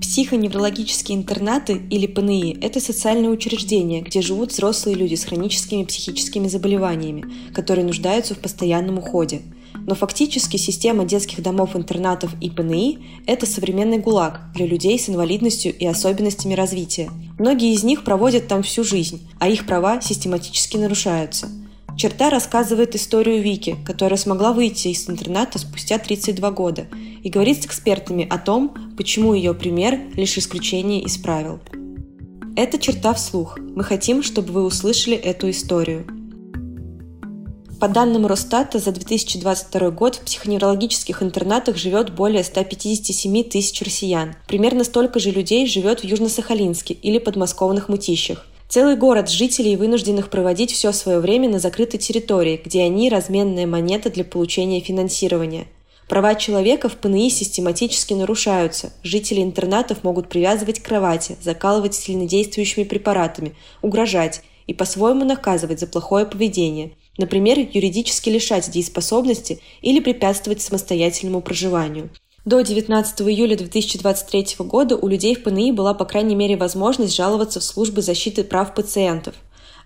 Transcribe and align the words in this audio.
Психоневрологические 0.00 1.18
интернаты 1.18 1.82
или 1.90 2.06
ПНИ– 2.06 2.56
это 2.60 2.80
социальные 2.80 3.30
учреждения, 3.30 4.00
где 4.00 4.22
живут 4.22 4.52
взрослые 4.52 4.96
люди 4.96 5.16
с 5.16 5.24
хроническими 5.24 5.84
психическими 5.84 6.46
заболеваниями, 6.46 7.24
которые 7.52 7.84
нуждаются 7.84 8.34
в 8.34 8.38
постоянном 8.38 8.98
уходе. 8.98 9.42
Но 9.74 9.94
фактически 9.94 10.56
система 10.56 11.04
детских 11.04 11.42
домов-интернатов 11.42 12.32
и 12.40 12.48
ПНИ– 12.48 12.98
это 13.26 13.44
современный 13.46 13.98
ГУЛАГ 13.98 14.52
для 14.54 14.66
людей 14.66 14.98
с 14.98 15.08
инвалидностью 15.08 15.76
и 15.76 15.86
особенностями 15.86 16.54
развития. 16.54 17.10
Многие 17.38 17.72
из 17.72 17.82
них 17.82 18.04
проводят 18.04 18.46
там 18.46 18.62
всю 18.62 18.84
жизнь, 18.84 19.28
а 19.38 19.48
их 19.48 19.66
права 19.66 20.00
систематически 20.00 20.76
нарушаются– 20.76 21.48
Черта 21.98 22.30
рассказывает 22.30 22.94
историю 22.94 23.42
Вики, 23.42 23.76
которая 23.84 24.18
смогла 24.18 24.52
выйти 24.52 24.86
из 24.86 25.10
интерната 25.10 25.58
спустя 25.58 25.98
32 25.98 26.52
года, 26.52 26.86
и 27.24 27.28
говорит 27.28 27.60
с 27.60 27.66
экспертами 27.66 28.24
о 28.30 28.38
том, 28.38 28.72
почему 28.96 29.34
ее 29.34 29.52
пример 29.52 29.98
лишь 30.14 30.38
исключение 30.38 31.02
из 31.02 31.18
правил. 31.18 31.58
Это 32.54 32.78
черта 32.78 33.14
вслух. 33.14 33.58
Мы 33.58 33.82
хотим, 33.82 34.22
чтобы 34.22 34.52
вы 34.52 34.62
услышали 34.64 35.16
эту 35.16 35.50
историю. 35.50 36.06
По 37.80 37.88
данным 37.88 38.26
Росстата, 38.26 38.78
за 38.78 38.92
2022 38.92 39.90
год 39.90 40.14
в 40.14 40.20
психоневрологических 40.20 41.20
интернатах 41.20 41.76
живет 41.76 42.14
более 42.14 42.44
157 42.44 43.42
тысяч 43.42 43.82
россиян. 43.82 44.36
Примерно 44.46 44.84
столько 44.84 45.18
же 45.18 45.32
людей 45.32 45.66
живет 45.66 46.00
в 46.00 46.04
Южно-Сахалинске 46.04 46.94
или 46.94 47.18
подмосковных 47.18 47.88
мытищах– 47.88 48.46
Целый 48.68 48.96
город 48.96 49.30
жителей, 49.30 49.76
вынужденных 49.76 50.28
проводить 50.28 50.72
все 50.72 50.92
свое 50.92 51.20
время 51.20 51.48
на 51.48 51.58
закрытой 51.58 51.96
территории, 51.96 52.60
где 52.62 52.82
они– 52.82 53.08
разменная 53.10 53.66
монета 53.66 54.10
для 54.10 54.24
получения 54.24 54.80
финансирования. 54.80 55.68
Права 56.06 56.34
человека 56.34 56.90
в 56.90 56.96
ПНИ 56.96 57.30
систематически 57.30 58.12
нарушаются. 58.12 58.92
Жители 59.02 59.42
интернатов 59.42 60.04
могут 60.04 60.28
привязывать 60.28 60.80
к 60.80 60.84
кровати, 60.84 61.38
закалывать 61.40 61.94
сильнодействующими 61.94 62.84
препаратами, 62.84 63.54
угрожать 63.80 64.42
и 64.66 64.74
по-своему 64.74 65.24
наказывать 65.24 65.80
за 65.80 65.86
плохое 65.86 66.26
поведение. 66.26 66.92
Например, 67.16 67.58
юридически 67.58 68.28
лишать 68.28 68.70
дееспособности 68.70 69.60
или 69.80 69.98
препятствовать 69.98 70.60
самостоятельному 70.60 71.40
проживанию– 71.40 72.10
до 72.48 72.62
19 72.62 73.20
июля 73.28 73.58
2023 73.58 74.56
года 74.60 74.96
у 74.96 75.06
людей 75.06 75.34
в 75.34 75.42
ПНИ 75.42 75.70
была, 75.70 75.92
по 75.92 76.06
крайней 76.06 76.34
мере, 76.34 76.56
возможность 76.56 77.14
жаловаться 77.14 77.60
в 77.60 77.62
службы 77.62 78.00
защиты 78.00 78.42
прав 78.42 78.74
пациентов. 78.74 79.34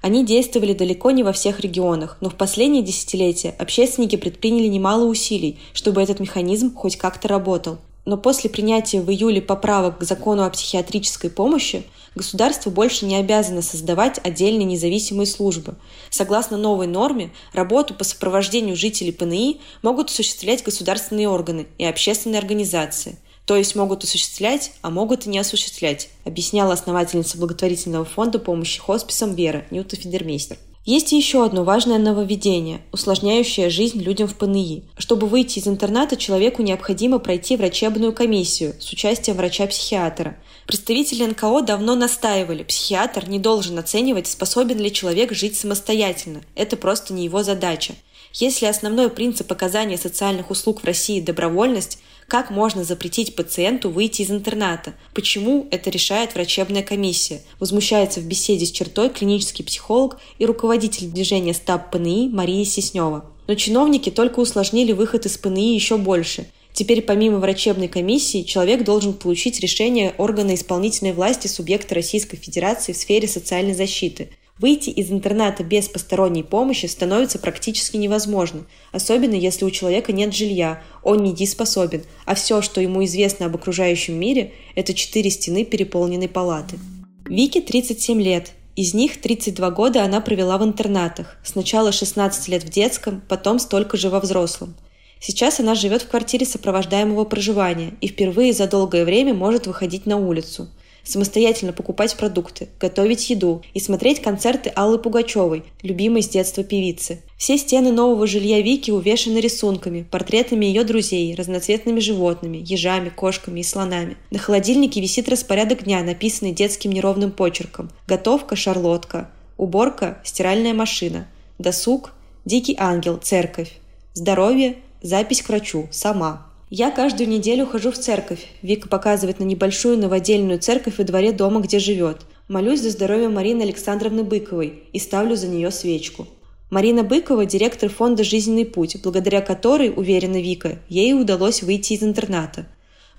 Они 0.01 0.25
действовали 0.25 0.73
далеко 0.73 1.11
не 1.11 1.25
во 1.25 1.33
всех 1.33 1.59
регионах, 1.59 2.19
но 2.21 2.31
в 2.31 2.37
последние 2.37 2.85
десятилетия 2.85 3.53
общественники 3.59 4.15
предприняли 4.15 4.69
немало 4.69 5.07
усилий, 5.07 5.59
чтобы 5.73 6.03
этот 6.03 6.21
механизм 6.21 6.73
хоть 6.73 6.97
как-то 6.97 7.27
работал. 7.27 7.79
Но 8.05 8.17
после 8.17 8.49
принятия 8.49 9.01
в 9.01 9.11
июле 9.11 9.43
поправок 9.43 9.99
к 9.99 10.05
закону 10.05 10.45
о 10.45 10.51
психиатрической 10.51 11.31
помощи 11.31 11.83
государство 12.15 12.71
больше 12.71 13.07
не 13.07 13.17
обязано 13.17 13.63
создавать 13.63 14.21
отдельные 14.23 14.65
независимые 14.65 15.27
службы. 15.27 15.77
Согласно 16.11 16.57
новой 16.57 16.87
норме, 16.87 17.33
работу 17.53 17.95
по 17.95 18.05
сопровождению 18.05 18.77
жителей 18.77 19.13
ПНИ 19.13 19.61
могут 19.83 20.11
осуществлять 20.11 20.63
государственные 20.63 21.29
органы 21.29 21.67
и 21.79 21.85
общественные 21.85 22.39
организации. 22.39 23.19
То 23.47 23.57
есть 23.57 23.75
могут 23.75 24.05
осуществлять, 24.05 24.73
а 24.83 24.91
могут 24.91 25.27
и 25.27 25.29
не 25.29 25.39
осуществлять, 25.39 26.11
объясняла 26.25 26.75
основательница 26.75 27.39
благотворительного 27.39 28.05
фонда 28.05 28.39
помощи 28.39 28.81
хосписам 28.81 29.35
Вера 29.35 29.67
Нюта 29.71 29.97
Федермейстер. 29.97 30.59
Есть 30.85 31.13
еще 31.13 31.45
одно 31.45 31.63
важное 31.63 31.99
нововведение, 31.99 32.81
усложняющее 32.91 33.71
жизнь 33.71 34.01
людям 34.01 34.27
в 34.27 34.35
ПНИ. 34.35 34.83
Чтобы 34.99 35.29
выйти 35.29 35.61
из 35.61 35.69
интерната, 35.69 36.17
человеку 36.17 36.63
необходимо 36.63 37.21
пройти 37.21 37.57
врачебную 37.57 38.13
комиссию 38.13 38.75
с 38.81 38.93
участием 38.93 39.37
врача-психиатра. 39.37 40.39
Представители 40.67 41.27
НКО 41.27 41.63
давно 41.63 41.95
настаивали, 41.95 42.63
психиатр 42.63 43.29
не 43.29 43.39
должен 43.39 43.79
оценивать, 43.79 44.29
способен 44.29 44.79
ли 44.79 44.93
человек 44.93 45.33
жить 45.33 45.57
самостоятельно. 45.57 46.43
Это 46.55 46.77
просто 46.77 47.13
не 47.13 47.25
его 47.25 47.43
задача. 47.43 47.95
Если 48.35 48.67
основной 48.67 49.11
принцип 49.11 49.51
оказания 49.53 49.99
социальных 49.99 50.51
услуг 50.51 50.81
в 50.81 50.85
России– 50.87 51.21
добровольность, 51.23 51.99
как 52.29 52.51
можно 52.51 52.83
запретить 52.83 53.35
пациенту 53.35 53.91
выйти 53.91 54.23
из 54.23 54.31
интерната? 54.31 54.95
Почему 55.13 55.67
это 55.71 55.91
решает 55.91 56.35
врачебная 56.35 56.83
комиссия? 56.83 57.43
Возмущается 57.61 58.21
в 58.21 58.25
беседе 58.25 58.65
с 58.65 58.71
чертой 58.71 59.11
клинический 59.11 59.65
психолог 59.65 60.19
и 60.39 60.47
руководитель 60.47 61.09
движения 61.09 61.53
СТАП 61.53 61.91
ПНИ 61.91 62.31
Мария 62.33 62.65
Сеснева. 62.65 63.27
Но 63.49 63.55
чиновники 63.55 64.11
только 64.11 64.41
усложнили 64.41 64.93
выход 64.93 65.27
из 65.27 65.37
ПНИ 65.37 65.75
еще 65.75 65.99
больше. 65.99 66.47
Теперь 66.73 67.03
помимо 67.03 67.39
врачебной 67.39 67.89
комиссии 67.89 68.43
человек 68.43 68.85
должен 68.85 69.13
получить 69.13 69.61
решение 69.61 70.15
органа 70.19 70.55
исполнительной 70.55 71.13
власти 71.13 71.47
субъекта 71.47 71.95
Российской 71.95 72.37
Федерации 72.37 72.93
в 72.93 72.97
сфере 72.97 73.29
социальной 73.29 73.75
защиты– 73.75 74.31
Выйти 74.59 74.91
из 74.91 75.11
интерната 75.11 75.65
без 75.65 75.89
посторонней 75.89 76.43
помощи 76.45 76.87
становится 76.87 77.39
практически 77.39 77.97
невозможно, 77.97 78.65
особенно 78.93 79.35
если 79.35 79.65
у 79.65 79.71
человека 79.71 80.13
нет 80.13 80.35
жилья, 80.35 80.83
он 81.03 81.25
недееспособен, 81.25 82.05
а 82.27 82.35
все, 82.35 82.63
что 82.63 82.81
ему 82.81 83.05
известно 83.05 83.47
об 83.47 83.57
окружающем 83.57 84.15
мире, 84.15 84.53
это 84.77 84.95
четыре 84.95 85.31
стены 85.31 85.65
переполненной 85.65 86.29
палаты. 86.29 86.79
Вике 87.27 87.61
37 87.61 88.23
лет, 88.23 88.53
из 88.77 88.95
них 88.95 89.21
32 89.21 89.71
года 89.71 90.05
она 90.05 90.21
провела 90.21 90.59
в 90.59 90.65
интернатах. 90.65 91.39
Сначала 91.43 91.91
16 91.91 92.49
лет 92.49 92.63
в 92.63 92.69
детском, 92.69 93.23
потом 93.29 93.59
столько 93.59 93.97
же 93.97 94.11
во 94.11 94.21
взрослом. 94.21 94.77
Сейчас 95.25 95.61
она 95.61 95.77
живет 95.77 96.03
в 96.03 96.09
квартире 96.09 96.45
сопровождаемого 96.45 97.25
проживания 97.25 97.95
и 98.01 98.09
впервые 98.09 98.53
за 98.53 98.67
долгое 98.67 99.05
время 99.05 99.33
может 99.33 99.69
выходить 99.69 100.05
на 100.05 100.17
улицу– 100.17 100.69
самостоятельно 101.05 101.73
покупать 101.73 102.17
продукты, 102.17 102.69
готовить 102.81 103.31
еду 103.31 103.63
и 103.73 103.79
смотреть 103.79 104.21
концерты 104.21 104.73
Аллы 104.75 104.99
Пугачевой, 104.99 105.65
любимой 105.83 106.23
с 106.23 106.29
детства 106.29 106.65
певицы. 106.65 107.23
Все 107.37 107.57
стены 107.57 107.93
нового 107.93 108.27
жилья 108.27 108.61
Вики 108.61 108.91
увешаны 108.91 109.39
рисунками, 109.39 110.07
портретами 110.11 110.67
ее 110.67 110.83
друзей, 110.83 111.35
разноцветными 111.37 112.01
животными, 112.01 112.59
ежами, 112.65 113.09
кошками 113.09 113.61
и 113.61 113.65
слонами. 113.65 114.17
На 114.33 114.41
холодильнике 114.41 115.01
висит 115.01 115.29
распорядок 115.29 115.85
дня, 115.85 116.03
написанный 116.03 116.53
детским 116.53 116.91
неровным 116.93 117.31
почерком. 117.31 117.91
Готовка– 118.09 118.57
шарлотка. 118.57 119.31
Уборка– 119.57 120.19
стиральная 120.25 120.75
машина. 120.75 121.29
Досуг– 121.59 122.13
дикий 122.45 122.77
ангел, 122.77 123.19
церковь. 123.23 123.73
Здоровье– 124.15 124.77
запись 125.03 125.43
к 125.43 125.49
врачу, 125.49 125.89
сама. 125.91 126.47
Я 126.71 126.91
каждую 126.91 127.29
неделю 127.29 127.67
хожу 127.67 127.91
в 127.93 127.99
церковь. 127.99 128.47
Вика 128.63 128.89
показывает 128.89 129.39
на 129.41 129.45
небольшую 129.45 129.99
новодельную 129.99 130.59
церковь 130.59 130.99
во 130.99 131.05
дворе 131.05 131.33
дома, 131.33 131.61
где 131.61 131.79
живет. 131.79 132.23
Молюсь 132.49 132.81
за 132.81 132.91
здоровье 132.91 133.29
Марины 133.29 133.63
Александровны 133.63 134.25
Быковой 134.25 134.85
и 134.93 134.99
ставлю 134.99 135.37
за 135.37 135.49
нее 135.49 135.71
свечку. 135.71 136.27
Марина 136.71 137.03
Быкова– 137.03 137.45
директор 137.47 137.91
фонда 137.91 138.25
«Жизненный 138.25 138.65
путь», 138.65 138.97
благодаря 139.03 139.43
которой, 139.43 139.93
уверена 139.95 140.41
Вика, 140.41 140.79
ей 140.89 141.13
удалось 141.13 141.63
выйти 141.63 141.93
из 141.93 142.03
интерната. 142.03 142.67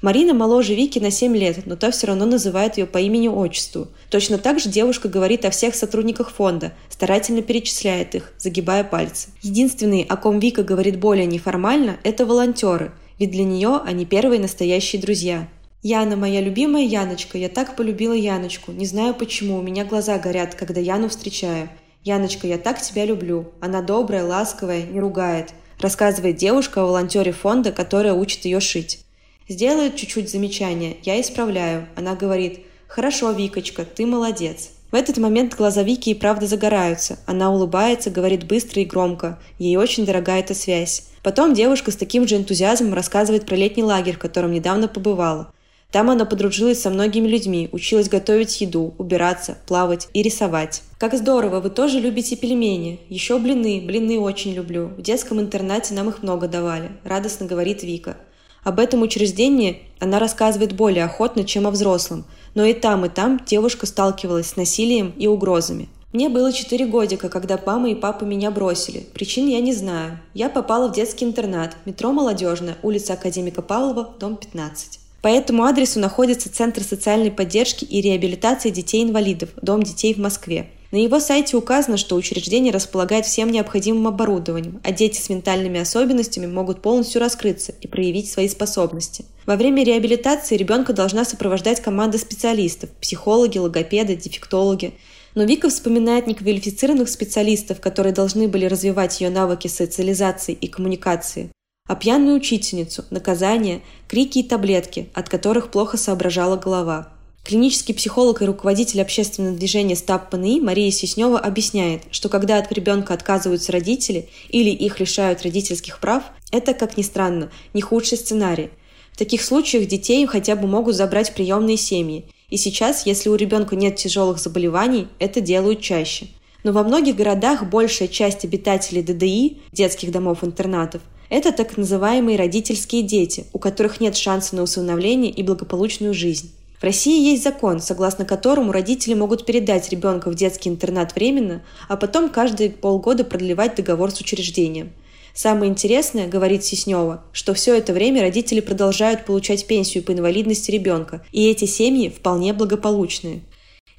Марина 0.03 0.35
моложе 0.35 0.75
Вики 0.75 0.99
на 0.99 1.09
7 1.09 1.35
лет, 1.35 1.65
но 1.65 1.75
та 1.75 1.89
все 1.89 2.05
равно 2.05 2.25
называет 2.25 2.77
ее 2.77 2.85
по 2.85 2.99
имени-отчеству. 2.99 3.87
Точно 4.11 4.37
так 4.37 4.59
же 4.59 4.69
девушка 4.69 5.09
говорит 5.09 5.45
о 5.45 5.49
всех 5.49 5.73
сотрудниках 5.73 6.29
фонда, 6.29 6.73
старательно 6.89 7.41
перечисляет 7.41 8.13
их, 8.13 8.33
загибая 8.37 8.83
пальцы. 8.83 9.29
Единственные, 9.41 10.03
о 10.03 10.17
ком 10.17 10.37
Вика 10.37 10.61
говорит 10.61 10.99
более 10.99 11.25
неформально, 11.25 11.97
это 12.03 12.27
волонтеры– 12.27 12.91
ведь 13.19 13.31
для 13.31 13.43
нее 13.43 13.79
они 13.85 14.05
первые 14.05 14.39
настоящие 14.39 15.01
друзья. 15.01 15.47
Яна, 15.81 16.15
моя 16.15 16.41
любимая 16.41 16.83
Яночка, 16.83 17.37
я 17.37 17.49
так 17.49 17.75
полюбила 17.75 18.13
Яночку. 18.13 18.71
Не 18.71 18.85
знаю 18.85 19.13
почему, 19.13 19.57
у 19.57 19.61
меня 19.61 19.85
глаза 19.85 20.17
горят, 20.17 20.55
когда 20.55 20.79
Яну 20.79 21.09
встречаю. 21.09 21.69
Яночка, 22.03 22.47
я 22.47 22.57
так 22.57 22.81
тебя 22.81 23.05
люблю. 23.05 23.51
Она 23.59 23.81
добрая, 23.81 24.25
ласковая, 24.25 24.83
не 24.83 24.99
ругает. 24.99 25.53
Рассказывает 25.79 26.37
девушка 26.37 26.81
о 26.81 26.85
волонтере 26.85 27.31
фонда, 27.31 27.71
которая 27.71 28.13
учит 28.13 28.45
ее 28.45 28.59
шить. 28.59 29.02
Сделает 29.49 29.95
чуть-чуть 29.95 30.31
замечание, 30.31 30.97
я 31.03 31.19
исправляю. 31.19 31.87
Она 31.95 32.15
говорит, 32.15 32.61
хорошо, 32.87 33.31
Викочка, 33.31 33.85
ты 33.85 34.05
молодец. 34.05 34.69
В 34.91 34.95
этот 34.95 35.17
момент 35.17 35.55
глаза 35.55 35.81
Вики 35.81 36.11
и 36.11 36.13
правда 36.13 36.45
загораются. 36.45 37.17
Она 37.25 37.51
улыбается, 37.51 38.11
говорит 38.11 38.45
быстро 38.45 38.81
и 38.81 38.85
громко. 38.85 39.39
Ей 39.57 39.75
очень 39.75 40.05
дорога 40.05 40.37
эта 40.37 40.53
связь. 40.53 41.07
Потом 41.23 41.53
девушка 41.53 41.89
с 41.89 41.95
таким 41.95 42.27
же 42.27 42.35
энтузиазмом 42.35 42.93
рассказывает 42.93 43.45
про 43.45 43.55
летний 43.55 43.83
лагерь, 43.83 44.15
в 44.15 44.19
котором 44.19 44.51
недавно 44.51 44.87
побывала. 44.87 45.51
Там 45.91 46.09
она 46.09 46.25
подружилась 46.25 46.81
со 46.81 46.89
многими 46.89 47.27
людьми, 47.27 47.69
училась 47.71 48.09
готовить 48.09 48.61
еду, 48.61 48.95
убираться, 48.97 49.57
плавать 49.67 50.07
и 50.13 50.23
рисовать. 50.23 50.81
Как 50.97 51.15
здорово, 51.15 51.59
вы 51.59 51.69
тоже 51.69 51.99
любите 51.99 52.35
пельмени. 52.35 52.99
Еще 53.09 53.37
блины, 53.37 53.79
блины 53.79 54.19
очень 54.19 54.53
люблю. 54.53 54.87
В 54.97 55.01
детском 55.01 55.39
интернате 55.39 55.93
нам 55.93 56.09
их 56.09 56.23
много 56.23 56.47
давали, 56.47 56.91
радостно 57.03 57.45
говорит 57.45 57.83
Вика. 57.83 58.17
Об 58.63 58.79
этом 58.79 59.01
учреждении 59.01 59.81
она 59.99 60.19
рассказывает 60.19 60.73
более 60.73 61.03
охотно, 61.05 61.43
чем 61.43 61.67
о 61.67 61.71
взрослом, 61.71 62.25
но 62.55 62.65
и 62.65 62.73
там, 62.73 63.05
и 63.05 63.09
там 63.09 63.41
девушка 63.45 63.85
сталкивалась 63.85 64.47
с 64.47 64.55
насилием 64.55 65.13
и 65.17 65.27
угрозами. 65.27 65.89
Мне 66.13 66.29
было 66.29 66.53
4 66.53 66.85
годика, 66.85 67.27
когда 67.27 67.59
мама 67.65 67.89
и 67.89 67.95
папа 67.95 68.23
меня 68.23 68.51
бросили. 68.51 68.99
Причин 69.13 69.47
я 69.47 69.59
не 69.61 69.73
знаю. 69.73 70.19
Я 70.35 70.47
попала 70.49 70.87
в 70.87 70.93
детский 70.93 71.25
интернат, 71.25 71.75
метро 71.85 72.11
«Молодежная», 72.11 72.77
улица 72.83 73.13
Академика 73.13 73.63
Павлова, 73.63 74.13
дом 74.19 74.37
15. 74.37 74.99
По 75.23 75.27
этому 75.27 75.63
адресу 75.63 75.99
находится 75.99 76.53
Центр 76.53 76.83
социальной 76.83 77.31
поддержки 77.31 77.83
и 77.83 78.01
реабилитации 78.01 78.69
детей-инвалидов, 78.69 79.49
Дом 79.61 79.81
детей 79.81 80.13
в 80.13 80.17
Москве. 80.17 80.69
На 80.93 80.97
его 80.97 81.19
сайте 81.19 81.57
указано, 81.57 81.97
что 81.97 82.15
учреждение 82.15 82.71
располагает 82.71 83.25
всем 83.25 83.51
необходимым 83.51 84.09
оборудованием, 84.09 84.79
а 84.83 84.91
дети 84.91 85.19
с 85.19 85.27
ментальными 85.27 85.79
особенностями 85.79 86.45
могут 86.45 86.83
полностью 86.83 87.19
раскрыться 87.19 87.73
и 87.81 87.87
проявить 87.87 88.29
свои 88.29 88.47
способности. 88.47 89.25
Во 89.47 89.55
время 89.55 89.83
реабилитации 89.83 90.55
ребенка 90.55 90.93
должна 90.93 91.25
сопровождать 91.25 91.81
команда 91.81 92.19
специалистов– 92.19 92.91
психологи, 93.01 93.57
логопеды, 93.57 94.15
дефектологи. 94.15 94.93
Но 95.33 95.45
Вика 95.45 95.69
вспоминает 95.69 96.27
неквалифицированных 96.27 97.09
специалистов, 97.09 97.81
которые 97.81 98.13
должны 98.13 98.47
были 98.47 98.65
развивать 98.65 99.19
ее 99.19 99.31
навыки 99.31 99.67
социализации 99.67 100.53
и 100.53 100.67
коммуникации, 100.67 101.49
а 101.87 101.95
пьяную 101.95 102.35
учительницу, 102.35 103.03
наказание, 103.09 103.81
крики 104.07 104.37
и 104.37 104.43
таблетки, 104.43 105.09
от 105.15 105.27
которых 105.27 105.71
плохо 105.71 105.97
соображала 105.97 106.55
голова. 106.55 107.09
Клинический 107.43 107.93
психолог 107.93 108.41
и 108.41 108.45
руководитель 108.45 109.01
общественного 109.01 109.57
движения 109.57 109.97
«Стаб 109.97 110.29
ПНИ» 110.29 110.61
Мария 110.61 110.89
Сеснева 110.91 111.37
объясняет, 111.37 112.03
что 112.09 112.29
когда 112.29 112.57
от 112.57 112.71
ребенка 112.71 113.13
отказываются 113.13 113.73
родители 113.73 114.29
или 114.47 114.69
их 114.69 115.01
лишают 115.01 115.41
родительских 115.41 115.99
прав, 115.99 116.23
это, 116.51 116.73
как 116.73 116.95
ни 116.95 117.01
странно, 117.01 117.51
не 117.73 117.81
худший 117.81 118.17
сценарий. 118.17 118.69
В 119.11 119.17
таких 119.17 119.41
случаях 119.41 119.89
детей 119.89 120.25
хотя 120.25 120.55
бы 120.55 120.67
могут 120.67 120.95
забрать 120.95 121.33
приемные 121.33 121.75
семьи. 121.75 122.23
И 122.49 122.55
сейчас, 122.55 123.05
если 123.05 123.27
у 123.27 123.35
ребенка 123.35 123.75
нет 123.75 123.97
тяжелых 123.97 124.39
заболеваний, 124.39 125.09
это 125.19 125.41
делают 125.41 125.81
чаще. 125.81 126.27
Но 126.63 126.71
во 126.71 126.83
многих 126.83 127.17
городах 127.17 127.69
большая 127.69 128.07
часть 128.07 128.45
обитателей 128.45 129.03
ДДИ, 129.03 129.57
детских 129.73 130.11
домов-интернатов, 130.11 131.01
это 131.29 131.51
так 131.51 131.75
называемые 131.75 132.37
родительские 132.37 133.01
дети, 133.01 133.47
у 133.51 133.59
которых 133.59 133.99
нет 133.99 134.15
шанса 134.15 134.55
на 134.55 134.63
усыновление 134.63 135.31
и 135.31 135.43
благополучную 135.43 136.13
жизнь. 136.13 136.53
В 136.83 136.85
России 136.85 137.29
есть 137.31 137.43
закон, 137.43 137.79
согласно 137.79 138.25
которому 138.25 138.73
родители 138.73 139.13
могут 139.13 139.45
передать 139.45 139.89
ребенка 139.89 140.29
в 140.29 140.35
детский 140.35 140.67
интернат 140.67 141.15
временно, 141.15 141.63
а 141.87 141.95
потом 141.95 142.27
каждые 142.27 142.71
полгода 142.71 143.23
продлевать 143.23 143.75
договор 143.75 144.11
с 144.11 144.19
учреждением. 144.19 144.91
Самое 145.33 145.71
интересное, 145.71 146.27
говорит 146.27 146.65
Сеснева, 146.65 147.23
что 147.31 147.53
все 147.53 147.77
это 147.77 147.93
время 147.93 148.19
родители 148.19 148.59
продолжают 148.59 149.23
получать 149.23 149.65
пенсию 149.65 150.03
по 150.03 150.11
инвалидности 150.11 150.71
ребенка, 150.71 151.25
и 151.31 151.49
эти 151.49 151.63
семьи 151.63 152.09
вполне 152.09 152.51
благополучные. 152.51 153.43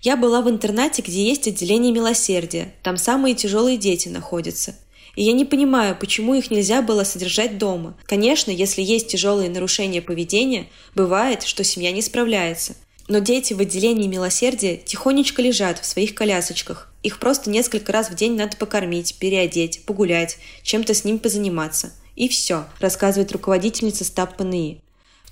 Я 0.02 0.18
была 0.18 0.42
в 0.42 0.50
интернате, 0.50 1.00
где 1.00 1.24
есть 1.24 1.48
отделение 1.48 1.90
милосердия. 1.90 2.74
Там 2.82 2.98
самые 2.98 3.34
тяжелые 3.34 3.78
дети 3.78 4.10
находятся. 4.10 4.74
И 5.16 5.22
я 5.22 5.32
не 5.32 5.44
понимаю, 5.44 5.96
почему 5.98 6.34
их 6.34 6.50
нельзя 6.50 6.82
было 6.82 7.04
содержать 7.04 7.58
дома. 7.58 7.96
Конечно, 8.04 8.50
если 8.50 8.82
есть 8.82 9.08
тяжелые 9.08 9.50
нарушения 9.50 10.02
поведения, 10.02 10.68
бывает, 10.94 11.42
что 11.44 11.64
семья 11.64 11.92
не 11.92 12.02
справляется. 12.02 12.74
Но 13.06 13.18
дети 13.18 13.52
в 13.52 13.60
отделении 13.60 14.08
милосердия 14.08 14.76
тихонечко 14.76 15.42
лежат 15.42 15.78
в 15.78 15.84
своих 15.84 16.14
колясочках. 16.14 16.92
Их 17.02 17.18
просто 17.18 17.50
несколько 17.50 17.92
раз 17.92 18.10
в 18.10 18.14
день 18.14 18.34
надо 18.34 18.56
покормить, 18.56 19.16
переодеть, 19.18 19.84
погулять, 19.84 20.38
чем-то 20.62 20.94
с 20.94 21.04
ним 21.04 21.18
позаниматься. 21.18 21.92
И 22.16 22.28
все, 22.28 22.64
рассказывает 22.80 23.32
руководительница 23.32 24.04
Стаб 24.04 24.36
ПНИ 24.36 24.83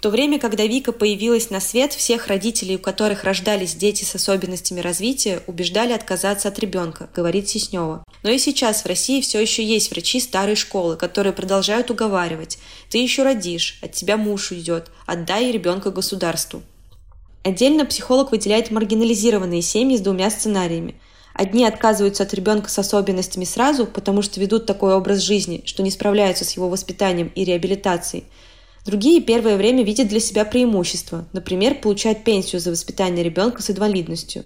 то 0.02 0.10
время, 0.10 0.40
когда 0.40 0.66
Вика 0.66 0.90
появилась 0.90 1.50
на 1.50 1.60
свет, 1.60 1.92
всех 1.92 2.26
родителей, 2.26 2.74
у 2.74 2.80
которых 2.80 3.22
рождались 3.22 3.76
дети 3.76 4.02
с 4.02 4.16
особенностями 4.16 4.80
развития, 4.80 5.44
убеждали 5.46 5.92
отказаться 5.92 6.48
от 6.48 6.58
ребенка, 6.58 7.08
говорит 7.14 7.48
Сеснева. 7.48 8.02
Но 8.24 8.30
и 8.30 8.38
сейчас 8.38 8.82
в 8.82 8.86
России 8.86 9.20
все 9.20 9.40
еще 9.40 9.64
есть 9.64 9.92
врачи 9.92 10.18
старой 10.18 10.56
школы, 10.56 10.96
которые 10.96 11.32
продолжают 11.32 11.92
уговаривать. 11.92 12.58
Ты 12.90 12.98
еще 12.98 13.22
родишь, 13.22 13.78
от 13.80 13.92
тебя 13.92 14.16
муж 14.16 14.50
уйдет, 14.50 14.88
отдай 15.06 15.52
ребенка 15.52 15.92
государству. 15.92 16.64
Отдельно 17.44 17.86
психолог 17.86 18.32
выделяет 18.32 18.72
маргинализированные 18.72 19.62
семьи 19.62 19.96
с 19.96 20.00
двумя 20.00 20.30
сценариями. 20.30 20.96
Одни 21.32 21.64
отказываются 21.64 22.24
от 22.24 22.34
ребенка 22.34 22.70
с 22.70 22.78
особенностями 22.78 23.44
сразу, 23.44 23.86
потому 23.86 24.22
что 24.22 24.40
ведут 24.40 24.66
такой 24.66 24.94
образ 24.94 25.20
жизни, 25.20 25.62
что 25.64 25.84
не 25.84 25.92
справляются 25.92 26.44
с 26.44 26.56
его 26.56 26.68
воспитанием 26.68 27.30
и 27.36 27.44
реабилитацией– 27.44 28.24
Другие 28.84 29.20
первое 29.20 29.56
время 29.56 29.84
видят 29.84 30.08
для 30.08 30.18
себя 30.18 30.44
преимущество, 30.44 31.24
например, 31.32 31.76
получают 31.76 32.24
пенсию 32.24 32.60
за 32.60 32.70
воспитание 32.70 33.22
ребенка 33.22 33.62
с 33.62 33.70
инвалидностью. 33.70 34.44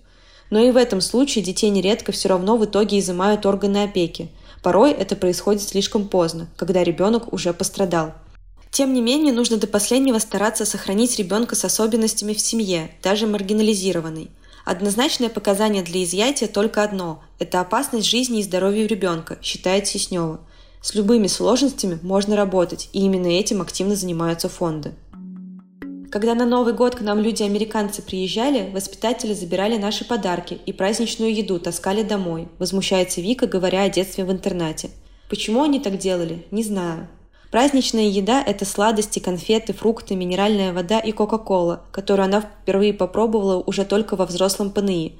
Но 0.50 0.62
и 0.62 0.70
в 0.70 0.76
этом 0.76 1.00
случае 1.00 1.42
детей 1.42 1.70
нередко 1.70 2.12
все 2.12 2.28
равно 2.28 2.56
в 2.58 2.64
итоге 2.64 2.98
изымают 2.98 3.46
органы 3.46 3.82
опеки. 3.84 4.28
Порой 4.62 4.92
это 4.92 5.16
происходит 5.16 5.62
слишком 5.62 6.08
поздно, 6.08 6.48
когда 6.56 6.84
ребенок 6.84 7.32
уже 7.32 7.54
пострадал. 7.54 8.12
Тем 8.70 8.92
не 8.92 9.00
менее, 9.00 9.32
нужно 9.32 9.56
до 9.56 9.66
последнего 9.66 10.18
стараться 10.18 10.66
сохранить 10.66 11.18
ребенка 11.18 11.56
с 11.56 11.64
особенностями 11.64 12.34
в 12.34 12.40
семье, 12.40 12.90
даже 13.02 13.26
маргинализированный. 13.26 14.30
Однозначное 14.66 15.30
показание 15.30 15.82
для 15.82 16.04
изъятия 16.04 16.46
только 16.46 16.82
одно– 16.82 17.22
это 17.38 17.60
опасность 17.60 18.06
жизни 18.06 18.40
и 18.40 18.42
здоровья 18.42 18.86
ребенка, 18.86 19.38
считает 19.40 19.86
Сеснева– 19.86 20.40
с 20.86 20.94
любыми 20.94 21.26
сложностями 21.26 21.98
можно 22.04 22.36
работать, 22.36 22.90
и 22.92 23.00
именно 23.00 23.26
этим 23.26 23.60
активно 23.60 23.96
занимаются 23.96 24.48
фонды. 24.48 24.92
Когда 26.12 26.36
на 26.36 26.46
Новый 26.46 26.74
год 26.74 26.94
к 26.94 27.00
нам 27.00 27.18
люди-американцы 27.18 28.02
приезжали, 28.02 28.70
воспитатели 28.70 29.34
забирали 29.34 29.78
наши 29.78 30.04
подарки 30.04 30.60
и 30.64 30.72
праздничную 30.72 31.34
еду 31.34 31.58
таскали 31.58 32.04
домой, 32.04 32.46
возмущается 32.60 33.20
Вика, 33.20 33.48
говоря 33.48 33.82
о 33.82 33.88
детстве 33.88 34.24
в 34.24 34.30
интернате. 34.30 34.90
Почему 35.28 35.64
они 35.64 35.80
так 35.80 35.98
делали, 35.98 36.46
не 36.52 36.62
знаю. 36.62 37.08
Праздничная 37.50 38.06
еда– 38.06 38.40
это 38.46 38.64
сладости, 38.64 39.18
конфеты, 39.18 39.72
фрукты, 39.72 40.14
минеральная 40.14 40.72
вода 40.72 41.00
и 41.00 41.10
Кока-Кола, 41.10 41.82
которую 41.90 42.26
она 42.26 42.42
впервые 42.42 42.94
попробовала 42.94 43.60
уже 43.60 43.84
только 43.84 44.14
во 44.14 44.24
взрослом 44.24 44.70
ПНИ. 44.70 45.18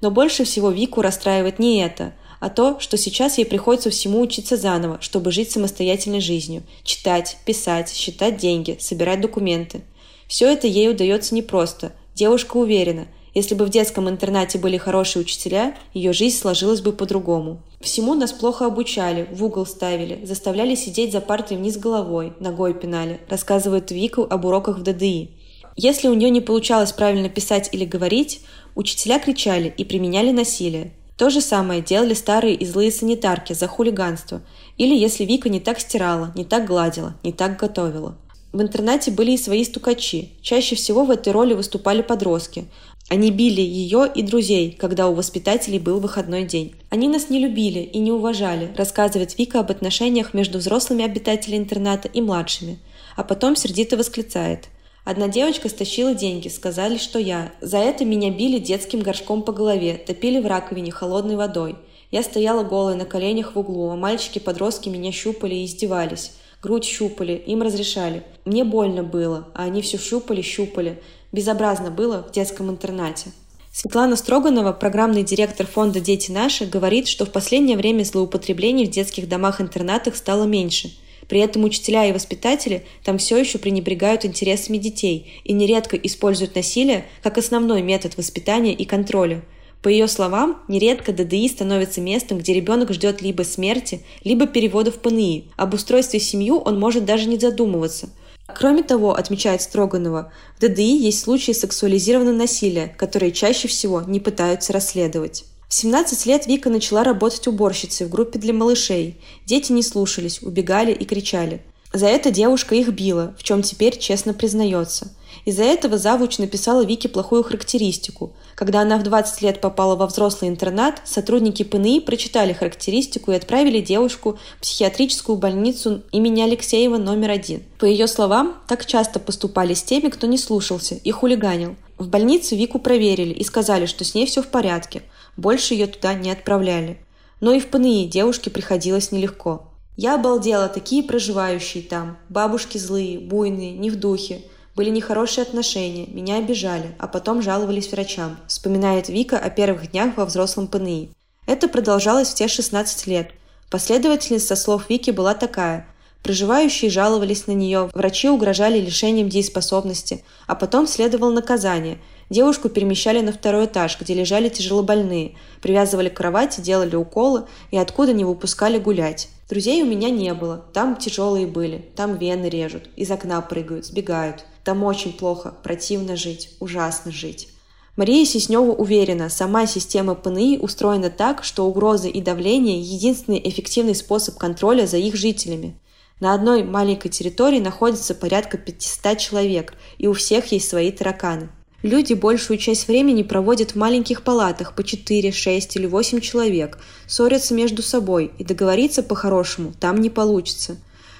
Но 0.00 0.10
больше 0.10 0.44
всего 0.44 0.70
Вику 0.70 1.02
расстраивает 1.02 1.58
не 1.58 1.82
это, 1.82 2.14
а 2.42 2.50
то, 2.50 2.80
что 2.80 2.96
сейчас 2.96 3.38
ей 3.38 3.44
приходится 3.44 3.88
всему 3.90 4.20
учиться 4.20 4.56
заново, 4.56 4.98
чтобы 5.00 5.30
жить 5.30 5.52
самостоятельной 5.52 6.20
жизнью, 6.20 6.64
читать, 6.82 7.36
писать, 7.46 7.92
считать 7.94 8.36
деньги, 8.36 8.76
собирать 8.80 9.20
документы. 9.20 9.82
Все 10.26 10.52
это 10.52 10.66
ей 10.66 10.90
удается 10.90 11.36
непросто. 11.36 11.92
Девушка 12.16 12.56
уверена, 12.56 13.06
если 13.32 13.54
бы 13.54 13.64
в 13.64 13.68
детском 13.68 14.08
интернате 14.08 14.58
были 14.58 14.76
хорошие 14.76 15.22
учителя, 15.22 15.76
ее 15.94 16.12
жизнь 16.12 16.36
сложилась 16.36 16.80
бы 16.80 16.92
по-другому. 16.92 17.62
Всему 17.80 18.14
нас 18.14 18.32
плохо 18.32 18.66
обучали, 18.66 19.28
в 19.30 19.44
угол 19.44 19.64
ставили, 19.64 20.24
заставляли 20.24 20.74
сидеть 20.74 21.12
за 21.12 21.20
партой 21.20 21.56
вниз 21.56 21.76
головой, 21.76 22.32
ногой 22.40 22.74
пинали, 22.74 23.20
рассказывает 23.28 23.92
Вика 23.92 24.24
об 24.24 24.44
уроках 24.46 24.78
в 24.78 24.82
ДДИ. 24.82 25.30
Если 25.76 26.08
у 26.08 26.14
нее 26.14 26.28
не 26.28 26.40
получалось 26.40 26.90
правильно 26.90 27.28
писать 27.28 27.68
или 27.70 27.84
говорить, 27.84 28.40
учителя 28.74 29.20
кричали 29.20 29.72
и 29.76 29.84
применяли 29.84 30.32
насилие. 30.32 30.92
То 31.16 31.30
же 31.30 31.40
самое 31.40 31.82
делали 31.82 32.14
старые 32.14 32.54
и 32.54 32.64
злые 32.66 32.90
санитарки 32.90 33.52
за 33.52 33.68
хулиганство, 33.68 34.42
или 34.78 34.94
если 34.94 35.24
Вика 35.24 35.48
не 35.48 35.60
так 35.60 35.78
стирала, 35.78 36.32
не 36.34 36.44
так 36.44 36.66
гладила, 36.66 37.14
не 37.22 37.32
так 37.32 37.58
готовила. 37.58 38.16
В 38.52 38.60
интернате 38.60 39.10
были 39.10 39.32
и 39.32 39.38
свои 39.38 39.64
стукачи. 39.64 40.32
Чаще 40.42 40.76
всего 40.76 41.04
в 41.04 41.10
этой 41.10 41.32
роли 41.32 41.54
выступали 41.54 42.02
подростки. 42.02 42.66
Они 43.08 43.30
били 43.30 43.62
ее 43.62 44.10
и 44.14 44.22
друзей, 44.22 44.76
когда 44.78 45.08
у 45.08 45.14
воспитателей 45.14 45.78
был 45.78 46.00
выходной 46.00 46.44
день. 46.44 46.74
Они 46.90 47.08
нас 47.08 47.30
не 47.30 47.38
любили 47.38 47.80
и 47.80 47.98
не 47.98 48.12
уважали, 48.12 48.70
рассказывает 48.76 49.38
Вика 49.38 49.60
об 49.60 49.70
отношениях 49.70 50.34
между 50.34 50.58
взрослыми 50.58 51.04
обитателями 51.04 51.62
интерната 51.62 52.08
и 52.08 52.20
младшими. 52.20 52.78
А 53.16 53.24
потом 53.24 53.56
сердито 53.56 53.96
восклицает– 53.96 54.68
Одна 55.04 55.26
девочка 55.26 55.68
стащила 55.68 56.14
деньги, 56.14 56.46
сказали, 56.46 56.96
что 56.96 57.18
я. 57.18 57.52
За 57.60 57.78
это 57.78 58.04
меня 58.04 58.30
били 58.30 58.58
детским 58.58 59.00
горшком 59.00 59.42
по 59.42 59.52
голове, 59.52 59.96
топили 59.96 60.38
в 60.38 60.46
раковине 60.46 60.92
холодной 60.92 61.34
водой. 61.34 61.76
Я 62.12 62.22
стояла 62.22 62.62
голая 62.62 62.94
на 62.94 63.04
коленях 63.04 63.54
в 63.54 63.58
углу, 63.58 63.90
а 63.90 63.96
мальчики-подростки 63.96 64.88
меня 64.88 65.10
щупали 65.10 65.56
и 65.56 65.64
издевались. 65.64 66.32
Грудь 66.62 66.84
щупали, 66.84 67.32
им 67.32 67.62
разрешали. 67.62 68.22
Мне 68.44 68.62
больно 68.62 69.02
было, 69.02 69.48
а 69.54 69.64
они 69.64 69.82
все 69.82 69.98
щупали-щупали. 69.98 71.02
Безобразно 71.32 71.90
было 71.90 72.22
в 72.22 72.30
детском 72.30 72.70
интернате. 72.70 73.32
Светлана 73.72 74.14
Строганова, 74.14 74.72
программный 74.72 75.24
директор 75.24 75.66
фонда 75.66 75.98
«Дети 75.98 76.30
наши», 76.30 76.66
говорит, 76.66 77.08
что 77.08 77.24
в 77.24 77.32
последнее 77.32 77.76
время 77.76 78.04
злоупотреблений 78.04 78.86
в 78.86 78.90
детских 78.90 79.28
домах-интернатах 79.28 80.14
стало 80.14 80.44
меньше– 80.44 80.92
при 81.32 81.40
этом 81.40 81.64
учителя 81.64 82.04
и 82.04 82.12
воспитатели 82.12 82.84
там 83.02 83.16
все 83.16 83.38
еще 83.38 83.56
пренебрегают 83.56 84.26
интересами 84.26 84.76
детей 84.76 85.40
и 85.44 85.54
нередко 85.54 85.96
используют 85.96 86.54
насилие 86.54 87.06
как 87.22 87.38
основной 87.38 87.80
метод 87.80 88.18
воспитания 88.18 88.74
и 88.74 88.84
контроля. 88.84 89.42
По 89.80 89.88
ее 89.88 90.08
словам, 90.08 90.62
нередко 90.68 91.10
ДДИ 91.10 91.48
становится 91.48 92.02
местом, 92.02 92.36
где 92.36 92.52
ребенок 92.52 92.92
ждет 92.92 93.22
либо 93.22 93.44
смерти, 93.44 94.02
либо 94.24 94.46
перевода 94.46 94.92
в 94.92 94.98
ПНИ. 94.98 95.46
Об 95.56 95.72
устройстве 95.72 96.20
семью 96.20 96.58
он 96.58 96.78
может 96.78 97.06
даже 97.06 97.30
не 97.30 97.38
задумываться. 97.38 98.10
Кроме 98.46 98.82
того, 98.82 99.14
отмечает 99.14 99.62
Строганова, 99.62 100.30
в 100.58 100.60
ДДИ 100.60 100.98
есть 100.98 101.20
случаи 101.20 101.52
сексуализированного 101.52 102.36
насилия, 102.36 102.94
которые 102.98 103.32
чаще 103.32 103.68
всего 103.68 104.02
не 104.02 104.20
пытаются 104.20 104.74
расследовать. 104.74 105.46
В 105.72 105.74
17 105.74 106.26
лет 106.26 106.46
Вика 106.46 106.68
начала 106.68 107.02
работать 107.02 107.46
уборщицей 107.46 108.04
в 108.04 108.10
группе 108.10 108.38
для 108.38 108.52
малышей. 108.52 109.16
Дети 109.46 109.72
не 109.72 109.82
слушались, 109.82 110.42
убегали 110.42 110.92
и 110.92 111.06
кричали. 111.06 111.62
За 111.94 112.08
это 112.08 112.30
девушка 112.30 112.74
их 112.74 112.90
била, 112.90 113.34
в 113.38 113.42
чем 113.42 113.62
теперь 113.62 113.98
честно 113.98 114.34
признается. 114.34 115.14
Из-за 115.46 115.62
этого 115.62 115.96
завуч 115.96 116.36
написала 116.36 116.84
Вике 116.84 117.08
плохую 117.08 117.42
характеристику. 117.42 118.34
Когда 118.54 118.82
она 118.82 118.98
в 118.98 119.02
20 119.02 119.40
лет 119.40 119.62
попала 119.62 119.96
во 119.96 120.06
взрослый 120.06 120.50
интернат, 120.50 121.00
сотрудники 121.06 121.62
ПНИ 121.62 122.00
прочитали 122.00 122.52
характеристику 122.52 123.32
и 123.32 123.36
отправили 123.36 123.80
девушку 123.80 124.38
в 124.58 124.60
психиатрическую 124.60 125.38
больницу 125.38 126.02
имени 126.12 126.42
Алексеева 126.42 126.98
номер 126.98 127.30
один. 127.30 127.62
По 127.78 127.86
ее 127.86 128.08
словам, 128.08 128.58
так 128.68 128.84
часто 128.84 129.18
поступали 129.18 129.72
с 129.72 129.82
теми, 129.82 130.10
кто 130.10 130.26
не 130.26 130.36
слушался 130.36 130.96
и 130.96 131.10
хулиганил. 131.10 131.76
В 131.96 132.08
больнице 132.08 132.56
Вику 132.56 132.78
проверили 132.78 133.32
и 133.32 133.42
сказали, 133.42 133.86
что 133.86 134.04
с 134.04 134.14
ней 134.14 134.26
все 134.26 134.42
в 134.42 134.48
порядке. 134.48 135.02
Больше 135.36 135.74
ее 135.74 135.86
туда 135.86 136.14
не 136.14 136.30
отправляли. 136.30 136.98
Но 137.40 137.52
и 137.52 137.60
в 137.60 137.68
ПНИ 137.68 138.08
девушке 138.08 138.50
приходилось 138.50 139.12
нелегко. 139.12 139.68
Я 139.96 140.14
обалдела, 140.14 140.68
такие 140.68 141.02
проживающие 141.02 141.82
там. 141.82 142.16
Бабушки 142.28 142.78
злые, 142.78 143.18
буйные, 143.18 143.72
не 143.72 143.90
в 143.90 143.96
духе. 143.96 144.42
Были 144.74 144.88
нехорошие 144.88 145.42
отношения, 145.42 146.06
меня 146.06 146.38
обижали, 146.38 146.94
а 146.98 147.06
потом 147.06 147.42
жаловались 147.42 147.92
врачам, 147.92 148.38
вспоминает 148.46 149.10
Вика 149.10 149.38
о 149.38 149.50
первых 149.50 149.90
днях 149.90 150.16
во 150.16 150.24
взрослом 150.24 150.66
ПНИ. 150.66 151.10
Это 151.46 151.68
продолжалось 151.68 152.30
в 152.30 152.34
те 152.34 152.48
16 152.48 153.06
лет. 153.06 153.32
Последовательность 153.70 154.46
со 154.46 154.56
слов 154.56 154.88
Вики 154.88 155.10
была 155.10 155.34
такая. 155.34 155.86
Проживающие 156.22 156.90
жаловались 156.90 157.46
на 157.48 157.52
нее, 157.52 157.90
врачи 157.92 158.30
угрожали 158.30 158.78
лишением 158.78 159.28
дееспособности, 159.28 160.24
а 160.46 160.54
потом 160.54 160.86
следовало 160.86 161.32
наказание– 161.32 161.98
Девушку 162.32 162.70
перемещали 162.70 163.20
на 163.20 163.30
второй 163.30 163.66
этаж, 163.66 164.00
где 164.00 164.14
лежали 164.14 164.48
тяжелобольные, 164.48 165.36
привязывали 165.60 166.08
к 166.08 166.14
кровати, 166.14 166.62
делали 166.62 166.96
уколы 166.96 167.44
и 167.70 167.76
откуда 167.76 168.14
не 168.14 168.24
выпускали 168.24 168.78
гулять. 168.78 169.28
Друзей 169.50 169.82
у 169.82 169.86
меня 169.86 170.08
не 170.08 170.32
было, 170.32 170.64
там 170.72 170.96
тяжелые 170.96 171.46
были, 171.46 171.84
там 171.94 172.16
вены 172.16 172.46
режут, 172.46 172.88
из 172.96 173.10
окна 173.10 173.42
прыгают, 173.42 173.84
сбегают. 173.84 174.46
Там 174.64 174.82
очень 174.82 175.12
плохо, 175.12 175.52
противно 175.62 176.16
жить, 176.16 176.56
ужасно 176.58 177.12
жить. 177.12 177.50
Мария 177.96 178.24
Сеснева 178.24 178.72
уверена, 178.72 179.28
сама 179.28 179.66
система 179.66 180.14
ПНИ 180.14 180.58
устроена 180.58 181.10
так, 181.10 181.44
что 181.44 181.66
угрозы 181.66 182.08
и 182.08 182.22
давление– 182.22 182.80
единственный 182.80 183.42
эффективный 183.44 183.94
способ 183.94 184.38
контроля 184.38 184.86
за 184.86 184.96
их 184.96 185.16
жителями. 185.16 185.78
На 186.18 186.32
одной 186.32 186.64
маленькой 186.64 187.10
территории 187.10 187.58
находится 187.58 188.14
порядка 188.14 188.56
500 188.56 189.18
человек, 189.18 189.74
и 189.98 190.06
у 190.06 190.14
всех 190.14 190.50
есть 190.50 190.70
свои 190.70 190.90
тараканы– 190.92 191.50
Люди 191.82 192.14
большую 192.14 192.58
часть 192.58 192.86
времени 192.86 193.24
проводят 193.24 193.72
в 193.72 193.76
маленьких 193.76 194.22
палатах 194.22 194.74
по 194.74 194.84
4, 194.84 195.32
6 195.32 195.76
или 195.76 195.86
8 195.86 196.20
человек, 196.20 196.78
ссорятся 197.08 197.54
между 197.54 197.82
собой, 197.82 198.30
и 198.38 198.44
договориться 198.44 199.02
по-хорошему 199.02 199.72
там 199.80 200.00
не 200.00 200.08
получится. 200.08 200.76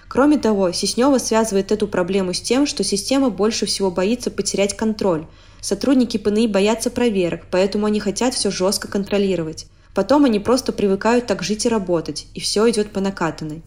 Кроме 0.07 0.39
того, 0.39 0.71
Сеснева 0.71 1.19
связывает 1.19 1.73
эту 1.73 1.89
проблему 1.89 2.33
с 2.33 2.41
тем, 2.41 2.67
что 2.67 2.85
система 2.85 3.31
больше 3.31 3.67
всего 3.67 3.91
боится 3.91 4.31
потерять 4.31 4.77
контроль. 4.77 5.27
Сотрудники 5.61 6.17
ПНИ 6.17 6.47
боятся 6.47 6.91
проверок, 6.91 7.43
поэтому 7.51 7.87
они 7.87 7.99
хотят 7.99 8.35
все 8.35 8.51
жестко 8.51 8.87
контролировать. 8.87 9.67
Потом 9.95 10.25
они 10.25 10.39
просто 10.39 10.73
привыкают 10.73 11.27
так 11.27 11.43
жить 11.43 11.67
и 11.67 11.69
работать, 11.69 12.27
и 12.35 12.41
все 12.41 12.71
идет 12.71 12.93
по 12.93 13.01
накатанной. 13.01 13.63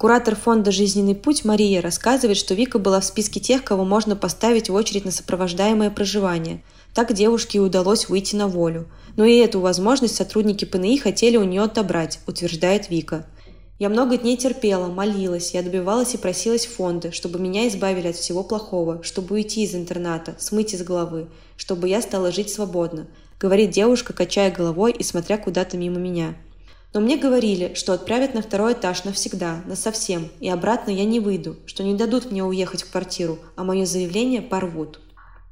Куратор 0.00 0.34
фонда 0.34 0.72
«Жизненный 0.72 1.14
путь» 1.14 1.44
Мария 1.44 1.82
рассказывает, 1.82 2.38
что 2.38 2.54
Вика 2.54 2.78
была 2.78 3.00
в 3.00 3.04
списке 3.04 3.38
тех, 3.38 3.62
кого 3.62 3.84
можно 3.84 4.16
поставить 4.16 4.70
в 4.70 4.74
очередь 4.74 5.04
на 5.04 5.10
сопровождаемое 5.10 5.90
проживание. 5.90 6.62
Так 6.94 7.12
девушке 7.12 7.58
и 7.58 7.60
удалось 7.60 8.08
выйти 8.08 8.34
на 8.34 8.48
волю. 8.48 8.88
Но 9.16 9.26
и 9.26 9.36
эту 9.36 9.60
возможность 9.60 10.16
сотрудники 10.16 10.64
ПНИ 10.64 10.96
хотели 11.00 11.36
у 11.36 11.44
нее 11.44 11.60
отобрать, 11.60 12.20
утверждает 12.26 12.88
Вика. 12.88 13.26
Я 13.78 13.90
много 13.90 14.16
дней 14.16 14.38
терпела, 14.38 14.86
молилась, 14.86 15.52
я 15.52 15.62
добивалась 15.62 16.14
и 16.14 16.16
просилась 16.16 16.64
в 16.64 16.74
фонды, 16.76 17.12
чтобы 17.12 17.38
меня 17.38 17.68
избавили 17.68 18.08
от 18.08 18.16
всего 18.16 18.42
плохого, 18.42 19.02
чтобы 19.02 19.34
уйти 19.34 19.64
из 19.64 19.74
интерната, 19.74 20.34
смыть 20.38 20.72
из 20.72 20.82
головы, 20.82 21.28
чтобы 21.58 21.90
я 21.90 22.00
стала 22.00 22.32
жить 22.32 22.50
свободно, 22.50 23.06
говорит 23.38 23.68
девушка, 23.68 24.14
качая 24.14 24.50
головой 24.50 24.92
и 24.92 25.02
смотря 25.02 25.36
куда-то 25.36 25.76
мимо 25.76 25.98
меня. 25.98 26.36
Но 26.92 27.00
мне 27.00 27.16
говорили, 27.16 27.74
что 27.74 27.92
отправят 27.92 28.34
на 28.34 28.42
второй 28.42 28.72
этаж 28.72 29.04
навсегда, 29.04 29.62
на 29.66 29.76
совсем, 29.76 30.28
и 30.40 30.48
обратно 30.48 30.90
я 30.90 31.04
не 31.04 31.20
выйду, 31.20 31.56
что 31.66 31.84
не 31.84 31.94
дадут 31.94 32.32
мне 32.32 32.44
уехать 32.44 32.82
в 32.82 32.90
квартиру, 32.90 33.38
а 33.54 33.62
мое 33.62 33.86
заявление 33.86 34.42
порвут. 34.42 34.98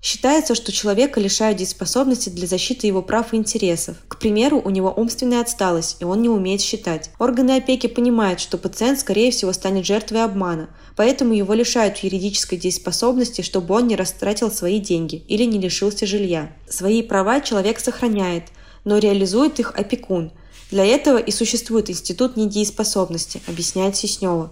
Считается, 0.01 0.55
что 0.55 0.71
человека 0.71 1.21
лишают 1.21 1.59
дееспособности 1.59 2.29
для 2.29 2.47
защиты 2.47 2.87
его 2.87 3.03
прав 3.03 3.35
и 3.35 3.37
интересов. 3.37 3.97
К 4.07 4.19
примеру, 4.19 4.61
у 4.65 4.71
него 4.71 4.93
умственная 4.97 5.41
отсталость, 5.41 5.97
и 6.01 6.05
он 6.05 6.23
не 6.23 6.29
умеет 6.29 6.61
считать. 6.61 7.11
Органы 7.19 7.57
опеки 7.57 7.89
понимают, 7.89 8.39
что 8.39 8.59
пациент, 8.59 9.01
скорее 9.01 9.33
всего, 9.33 9.53
станет 9.53 9.85
жертвой 9.87 10.23
обмана, 10.23 10.71
поэтому 10.95 11.35
его 11.35 11.53
лишают 11.53 11.99
юридической 11.99 12.59
дееспособности, 12.59 13.43
чтобы 13.43 13.75
он 13.75 13.89
не 13.89 13.97
растратил 13.97 14.53
свои 14.53 14.79
деньги 14.79 15.25
или 15.27 15.45
не 15.45 15.59
лишился 15.59 16.07
жилья. 16.07 16.53
Свои 16.69 17.03
права 17.03 17.41
человек 17.41 17.81
сохраняет, 17.81 18.45
но 18.85 18.99
реализует 18.99 19.59
их 19.59 19.73
опекун– 19.77 20.33
для 20.71 20.85
этого 20.85 21.19
и 21.19 21.31
существует 21.31 21.91
институт 21.91 22.37
недееспособности, 22.37 23.41
объясняет 23.47 23.97
Сеснева. 23.97 24.51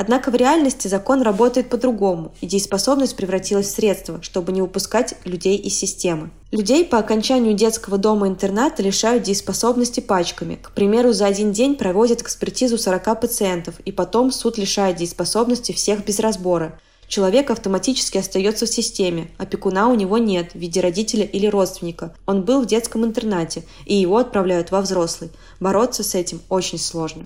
Однако 0.00 0.30
в 0.30 0.36
реальности 0.36 0.86
закон 0.86 1.22
работает 1.22 1.70
по-другому, 1.70 2.32
и 2.40 2.46
дееспособность 2.46 3.16
превратилась 3.16 3.66
в 3.66 3.74
средство, 3.74 4.22
чтобы 4.22 4.52
не 4.52 4.62
упускать 4.62 5.14
людей 5.24 5.56
из 5.56 5.76
системы. 5.76 6.30
Людей 6.52 6.84
по 6.84 6.98
окончанию 6.98 7.54
детского 7.54 7.98
дома-интерната 7.98 8.80
лишают 8.80 9.24
дееспособности 9.24 9.98
пачками. 9.98 10.56
К 10.62 10.70
примеру, 10.70 11.12
за 11.12 11.26
один 11.26 11.50
день 11.50 11.74
проводят 11.74 12.22
экспертизу 12.22 12.78
40 12.78 13.20
пациентов, 13.20 13.80
и 13.84 13.90
потом 13.90 14.30
суд 14.30 14.56
лишает 14.56 14.98
дееспособности 14.98 15.72
всех 15.72 16.04
без 16.04 16.20
разбора. 16.20 16.78
Человек 17.08 17.50
автоматически 17.50 18.18
остается 18.18 18.66
в 18.66 18.68
системе, 18.68 19.30
опекуна 19.38 19.88
у 19.88 19.94
него 19.94 20.18
нет 20.18 20.52
в 20.52 20.58
виде 20.58 20.82
родителя 20.82 21.24
или 21.24 21.46
родственника. 21.46 22.14
Он 22.26 22.42
был 22.42 22.60
в 22.60 22.66
детском 22.66 23.02
интернате, 23.02 23.64
и 23.86 23.94
его 23.96 24.18
отправляют 24.18 24.70
во 24.70 24.82
взрослый. 24.82 25.30
Бороться 25.58 26.04
с 26.04 26.14
этим 26.14 26.42
очень 26.50 26.78
сложно. 26.78 27.24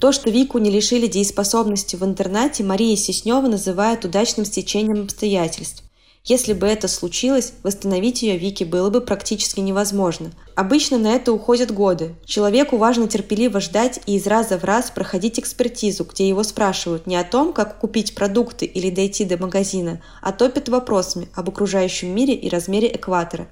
То, 0.00 0.10
что 0.10 0.28
Вику 0.28 0.58
не 0.58 0.70
лишили 0.70 1.06
дееспособности 1.06 1.94
в 1.94 2.04
интернате, 2.04 2.64
Мария 2.64 2.96
Сеснева 2.96 3.46
называет 3.46 4.04
удачным 4.04 4.44
стечением 4.44 5.04
обстоятельств. 5.04 5.84
Если 6.24 6.52
бы 6.52 6.68
это 6.68 6.86
случилось, 6.86 7.52
восстановить 7.64 8.22
ее 8.22 8.38
Вики 8.38 8.62
было 8.62 8.90
бы 8.90 9.00
практически 9.00 9.58
невозможно. 9.58 10.30
Обычно 10.54 10.96
на 10.96 11.08
это 11.08 11.32
уходят 11.32 11.72
годы. 11.72 12.14
Человеку 12.24 12.76
важно 12.76 13.08
терпеливо 13.08 13.60
ждать 13.60 14.00
и 14.06 14.14
из 14.14 14.28
раза 14.28 14.56
в 14.56 14.62
раз 14.62 14.92
проходить 14.92 15.40
экспертизу, 15.40 16.04
где 16.04 16.28
его 16.28 16.44
спрашивают 16.44 17.08
не 17.08 17.16
о 17.16 17.24
том, 17.24 17.52
как 17.52 17.80
купить 17.80 18.14
продукты 18.14 18.66
или 18.66 18.90
дойти 18.90 19.24
до 19.24 19.36
магазина, 19.36 20.00
а 20.20 20.30
топят 20.30 20.68
вопросами 20.68 21.28
об 21.34 21.48
окружающем 21.48 22.14
мире 22.14 22.34
и 22.34 22.48
размере 22.48 22.94
экватора. 22.94 23.48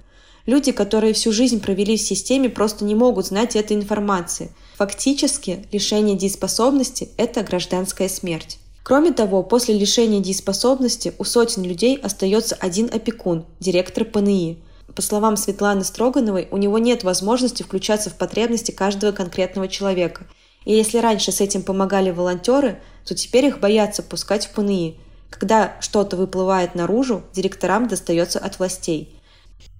Люди, 0.46 0.70
которые 0.70 1.12
всю 1.12 1.32
жизнь 1.32 1.60
провели 1.60 1.96
в 1.96 2.00
системе, 2.00 2.48
просто 2.48 2.84
не 2.84 2.94
могут 2.94 3.26
знать 3.26 3.56
этой 3.56 3.76
информации. 3.76 4.52
Фактически, 4.76 5.66
лишение 5.72 6.16
дееспособности– 6.16 7.08
это 7.16 7.42
гражданская 7.42 8.08
смерть. 8.08 8.59
Кроме 8.82 9.12
того, 9.12 9.42
после 9.42 9.78
лишения 9.78 10.20
дееспособности 10.20 11.12
у 11.18 11.24
сотен 11.24 11.62
людей 11.62 11.98
остается 11.98 12.56
один 12.58 12.86
опекун– 12.92 13.44
директор 13.60 14.04
ПНИ. 14.04 14.58
По 14.94 15.02
словам 15.02 15.36
Светланы 15.36 15.84
Строгановой, 15.84 16.48
у 16.50 16.56
него 16.56 16.78
нет 16.78 17.04
возможности 17.04 17.62
включаться 17.62 18.10
в 18.10 18.14
потребности 18.14 18.70
каждого 18.70 19.12
конкретного 19.12 19.68
человека. 19.68 20.26
И 20.64 20.72
если 20.72 20.98
раньше 20.98 21.30
с 21.30 21.40
этим 21.40 21.62
помогали 21.62 22.10
волонтеры, 22.10 22.80
то 23.04 23.14
теперь 23.14 23.46
их 23.46 23.60
боятся 23.60 24.02
пускать 24.02 24.46
в 24.46 24.50
ПНИ. 24.50 24.96
Когда 25.28 25.76
что-то 25.80 26.16
выплывает 26.16 26.74
наружу, 26.74 27.22
директорам 27.34 27.86
достается 27.86 28.38
от 28.38 28.58
властей. 28.58 29.14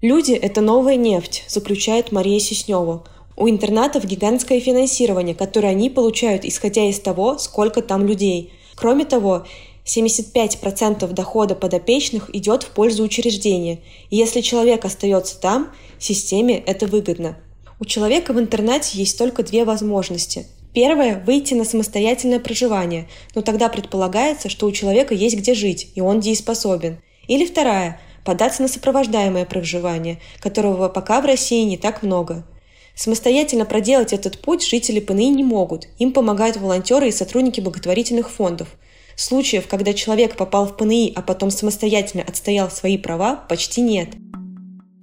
«Люди– 0.01 0.31
это 0.33 0.61
новая 0.61 0.95
нефть», 0.95 1.43
заключает 1.47 2.11
Мария 2.11 2.39
Сеснева. 2.39 3.03
У 3.35 3.49
интернатов 3.49 4.05
гигантское 4.05 4.59
финансирование, 4.59 5.35
которое 5.35 5.69
они 5.69 5.89
получают, 5.89 6.45
исходя 6.45 6.87
из 6.87 6.99
того, 6.99 7.39
сколько 7.39 7.81
там 7.81 8.05
людей– 8.05 8.53
Кроме 8.81 9.05
того, 9.05 9.45
75% 9.85 11.07
дохода 11.13 11.53
подопечных 11.53 12.35
идет 12.35 12.63
в 12.63 12.71
пользу 12.71 13.03
учреждения, 13.03 13.77
и 14.09 14.15
если 14.15 14.41
человек 14.41 14.85
остается 14.85 15.39
там, 15.39 15.69
системе 15.99 16.57
это 16.57 16.87
выгодно. 16.87 17.37
У 17.79 17.85
человека 17.85 18.33
в 18.33 18.39
интернате 18.39 18.97
есть 18.97 19.19
только 19.19 19.43
две 19.43 19.65
возможности. 19.65 20.47
Первое– 20.73 21.23
выйти 21.27 21.53
на 21.53 21.63
самостоятельное 21.63 22.39
проживание, 22.39 23.07
но 23.35 23.43
тогда 23.43 23.69
предполагается, 23.69 24.49
что 24.49 24.65
у 24.65 24.71
человека 24.71 25.13
есть 25.13 25.37
где 25.37 25.53
жить, 25.53 25.89
и 25.93 26.01
он 26.01 26.19
дееспособен. 26.19 26.99
Или 27.27 27.45
вторая– 27.45 28.01
податься 28.25 28.63
на 28.63 28.67
сопровождаемое 28.67 29.45
проживание, 29.45 30.19
которого 30.39 30.89
пока 30.89 31.21
в 31.21 31.25
России 31.25 31.65
не 31.65 31.77
так 31.77 32.01
много. 32.01 32.47
Самостоятельно 32.95 33.65
проделать 33.65 34.13
этот 34.13 34.39
путь 34.39 34.67
жители 34.67 34.99
ПНИ 34.99 35.29
не 35.29 35.43
могут. 35.43 35.87
Им 35.97 36.11
помогают 36.13 36.57
волонтеры 36.57 37.07
и 37.07 37.11
сотрудники 37.11 37.61
благотворительных 37.61 38.29
фондов. 38.29 38.69
Случаев, 39.15 39.67
когда 39.67 39.93
человек 39.93 40.35
попал 40.35 40.65
в 40.65 40.77
ПНИ, 40.77 41.13
а 41.15 41.21
потом 41.21 41.51
самостоятельно 41.51 42.23
отстоял 42.23 42.69
свои 42.69 42.97
права, 42.97 43.35
почти 43.47 43.81
нет. 43.81 44.09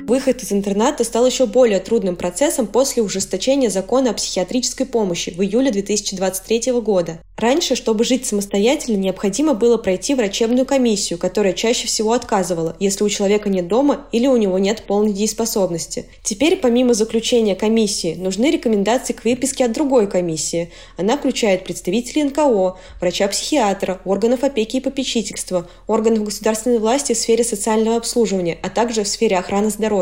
Выход 0.09 0.43
из 0.43 0.53
интерната 0.53 1.05
стал 1.05 1.27
еще 1.27 1.45
более 1.45 1.81
трудным 1.81 2.17
процессом 2.17 2.67
после 2.67 3.03
ужесточения 3.03 3.69
закона 3.69 4.11
о 4.11 4.15
психиатрической 4.15 4.87
помощи 4.87 5.35
в 5.37 5.43
июле 5.43 5.71
2023 5.71 6.73
года. 6.81 7.19
Раньше, 7.37 7.77
чтобы 7.77 8.05
жить 8.05 8.27
самостоятельно, 8.27 8.97
необходимо 8.97 9.53
было 9.53 9.77
пройти 9.77 10.15
врачебную 10.15 10.65
комиссию, 10.65 11.19
которая 11.19 11.53
чаще 11.53 11.87
всего 11.87 12.15
отказывала, 12.15 12.75
если 12.81 13.05
у 13.05 13.09
человека 13.11 13.50
нет 13.50 13.69
дома 13.69 14.07
или 14.11 14.27
у 14.27 14.37
него 14.38 14.59
нет 14.59 14.85
полной 14.87 15.12
дееспособности. 15.12 16.07
Теперь, 16.25 16.57
помимо 16.57 16.95
заключения 16.95 17.55
комиссии, 17.55 18.15
нужны 18.15 18.50
рекомендации 18.50 19.12
к 19.12 19.25
выписке 19.25 19.67
от 19.67 19.73
другой 19.73 20.09
комиссии. 20.09 20.73
Она 20.97 21.19
включает 21.19 21.65
представителей 21.65 22.25
НКО, 22.25 22.77
врача-психиатра, 22.99 24.00
органов 24.07 24.43
опеки 24.43 24.79
и 24.79 24.81
попечительства, 24.81 25.69
органов 25.87 26.25
государственной 26.25 26.79
власти 26.79 27.12
в 27.12 27.19
сфере 27.19 27.45
социального 27.45 27.99
обслуживания, 27.99 28.59
а 28.62 28.71
также 28.71 29.05
в 29.05 29.09
сфере 29.09 29.37
охраны 29.37 29.69
здоровья. 29.69 29.98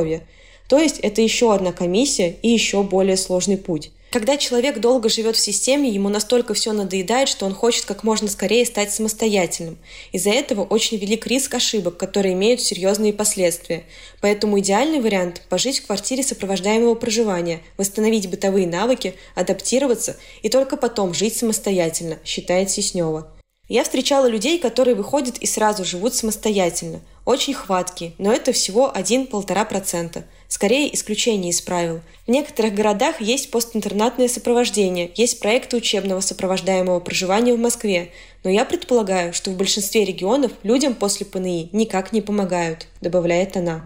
То 0.68 0.78
есть 0.78 0.98
это 0.98 1.22
еще 1.22 1.54
одна 1.54 1.72
комиссия 1.72 2.36
и 2.42 2.48
еще 2.48 2.82
более 2.82 3.16
сложный 3.16 3.56
путь. 3.56 3.90
Когда 4.10 4.36
человек 4.36 4.78
долго 4.78 5.08
живет 5.08 5.36
в 5.36 5.40
системе, 5.40 5.90
ему 5.90 6.08
настолько 6.08 6.54
все 6.54 6.72
надоедает, 6.72 7.28
что 7.28 7.44
он 7.44 7.52
хочет 7.52 7.84
как 7.84 8.02
можно 8.02 8.28
скорее 8.28 8.64
стать 8.64 8.92
самостоятельным. 8.92 9.76
Из-за 10.12 10.30
этого 10.30 10.62
очень 10.64 10.96
велик 10.96 11.26
риск 11.26 11.54
ошибок, 11.54 11.98
которые 11.98 12.34
имеют 12.34 12.60
серьезные 12.62 13.12
последствия. 13.12 13.84
Поэтому 14.20 14.58
идеальный 14.60 15.00
вариант– 15.00 15.42
пожить 15.48 15.80
в 15.80 15.86
квартире 15.86 16.22
сопровождаемого 16.22 16.94
проживания, 16.94 17.60
восстановить 17.76 18.30
бытовые 18.30 18.66
навыки, 18.66 19.14
адаптироваться 19.34 20.16
и 20.42 20.48
только 20.48 20.76
потом 20.76 21.12
жить 21.12 21.36
самостоятельно, 21.36 22.18
считает 22.24 22.70
Сеснева. 22.70 23.30
Я 23.68 23.82
встречала 23.82 24.26
людей, 24.26 24.60
которые 24.60 24.94
выходят 24.94 25.38
и 25.38 25.46
сразу 25.46 25.84
живут 25.84 26.14
самостоятельно. 26.14 27.00
Очень 27.24 27.54
хваткие, 27.54 28.12
но 28.16 28.32
это 28.32 28.52
всего 28.52 28.92
1-1,5%. 28.94 30.22
Скорее, 30.46 30.94
исключение 30.94 31.50
из 31.50 31.60
правил. 31.60 32.00
В 32.28 32.30
некоторых 32.30 32.74
городах 32.74 33.20
есть 33.20 33.50
постинтернатное 33.50 34.28
сопровождение, 34.28 35.10
есть 35.16 35.40
проекты 35.40 35.76
учебного 35.76 36.20
сопровождаемого 36.20 37.00
проживания 37.00 37.54
в 37.54 37.58
Москве, 37.58 38.12
но 38.44 38.50
я 38.50 38.64
предполагаю, 38.64 39.32
что 39.34 39.50
в 39.50 39.56
большинстве 39.56 40.04
регионов 40.04 40.52
людям 40.62 40.94
после 40.94 41.26
ПНИ 41.26 41.70
никак 41.72 42.12
не 42.12 42.20
помогают, 42.20 42.86
добавляет 43.00 43.56
она. 43.56 43.82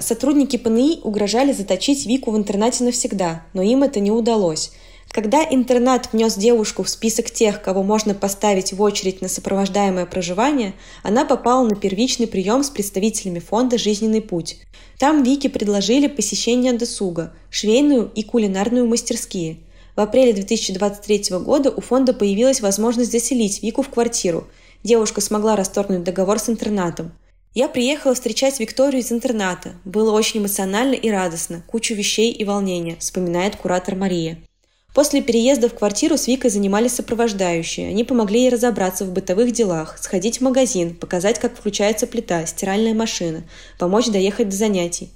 Сотрудники 0.00 0.56
ПНИ 0.56 1.00
угрожали 1.04 1.52
заточить 1.52 2.04
Вику 2.04 2.32
в 2.32 2.36
интернате 2.36 2.82
навсегда, 2.82 3.44
но 3.52 3.62
им 3.62 3.84
это 3.84 4.00
не 4.00 4.10
удалось– 4.10 4.72
когда 5.10 5.42
интернат 5.42 6.10
внес 6.12 6.36
девушку 6.36 6.82
в 6.82 6.88
список 6.88 7.30
тех, 7.30 7.62
кого 7.62 7.82
можно 7.82 8.14
поставить 8.14 8.72
в 8.72 8.82
очередь 8.82 9.22
на 9.22 9.28
сопровождаемое 9.28 10.06
проживание, 10.06 10.74
она 11.02 11.24
попала 11.24 11.66
на 11.66 11.74
первичный 11.74 12.26
прием 12.26 12.62
с 12.62 12.70
представителями 12.70 13.38
фонда 13.38 13.78
«Жизненный 13.78 14.20
путь». 14.20 14.58
Там 14.98 15.22
Вике 15.22 15.48
предложили 15.48 16.08
посещение 16.08 16.72
досуга, 16.72 17.32
швейную 17.50 18.10
и 18.14 18.22
кулинарную 18.22 18.86
мастерские. 18.86 19.58
В 19.96 20.00
апреле 20.00 20.32
2023 20.32 21.38
года 21.38 21.70
у 21.70 21.80
фонда 21.80 22.12
появилась 22.12 22.60
возможность 22.60 23.10
заселить 23.10 23.62
Вику 23.62 23.82
в 23.82 23.88
квартиру. 23.88 24.46
Девушка 24.84 25.20
смогла 25.20 25.56
расторгнуть 25.56 26.04
договор 26.04 26.38
с 26.38 26.48
интернатом. 26.48 27.12
Я 27.54 27.68
приехала 27.68 28.14
встречать 28.14 28.60
Викторию 28.60 29.00
из 29.00 29.10
интерната. 29.10 29.72
Было 29.84 30.12
очень 30.12 30.40
эмоционально 30.40 30.94
и 30.94 31.10
радостно, 31.10 31.64
кучу 31.66 31.94
вещей 31.94 32.30
и 32.30 32.44
волнения, 32.44 32.96
вспоминает 33.00 33.56
куратор 33.56 33.96
Мария. 33.96 34.38
После 34.98 35.22
переезда 35.22 35.68
в 35.68 35.74
квартиру 35.74 36.16
с 36.16 36.26
Викой 36.26 36.50
занимались 36.50 36.96
сопровождающие. 36.96 37.86
Они 37.86 38.02
помогли 38.02 38.40
ей 38.40 38.50
разобраться 38.50 39.04
в 39.04 39.12
бытовых 39.12 39.52
делах, 39.52 39.96
сходить 39.96 40.38
в 40.38 40.40
магазин, 40.40 40.96
показать, 40.96 41.38
как 41.38 41.56
включается 41.56 42.08
плита, 42.08 42.44
стиральная 42.46 42.94
машина, 42.94 43.44
помочь 43.78 44.08
доехать 44.08 44.48
до 44.48 44.56
занятий. 44.56 45.10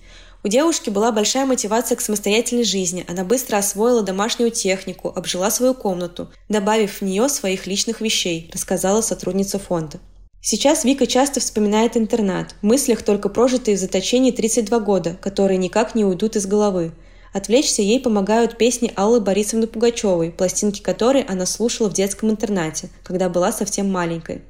У 0.44 0.46
девушки 0.46 0.88
была 0.88 1.10
большая 1.10 1.46
мотивация 1.46 1.96
к 1.96 2.00
самостоятельной 2.00 2.62
жизни. 2.62 3.04
Она 3.08 3.24
быстро 3.24 3.56
освоила 3.56 4.02
домашнюю 4.02 4.52
технику, 4.52 5.12
обжила 5.16 5.50
свою 5.50 5.74
комнату, 5.74 6.30
добавив 6.48 7.00
в 7.00 7.02
нее 7.02 7.28
своих 7.28 7.66
личных 7.66 8.00
вещей, 8.00 8.48
рассказала 8.54 9.00
сотрудница 9.00 9.58
фонда. 9.58 9.98
Сейчас 10.40 10.84
Вика 10.84 11.08
часто 11.08 11.40
вспоминает 11.40 11.96
интернат, 11.96 12.54
в 12.62 12.66
мыслях 12.66 13.02
только 13.02 13.28
прожитые 13.28 13.76
в 13.76 13.80
заточении 13.80 14.30
32 14.30 14.78
года, 14.78 15.16
которые 15.20 15.58
никак 15.58 15.96
не 15.96 16.04
уйдут 16.04 16.36
из 16.36 16.46
головы. 16.46 16.92
Отвлечься 17.32 17.80
ей 17.80 17.98
помогают 17.98 18.58
песни 18.58 18.92
Аллы 18.94 19.20
Борисовны 19.20 19.66
Пугачевой, 19.66 20.30
пластинки 20.30 20.82
которой 20.82 21.22
она 21.22 21.46
слушала 21.46 21.88
в 21.88 21.94
детском 21.94 22.30
интернате, 22.30 22.90
когда 23.02 23.30
была 23.30 23.52
совсем 23.52 23.90
маленькой. 23.90 24.42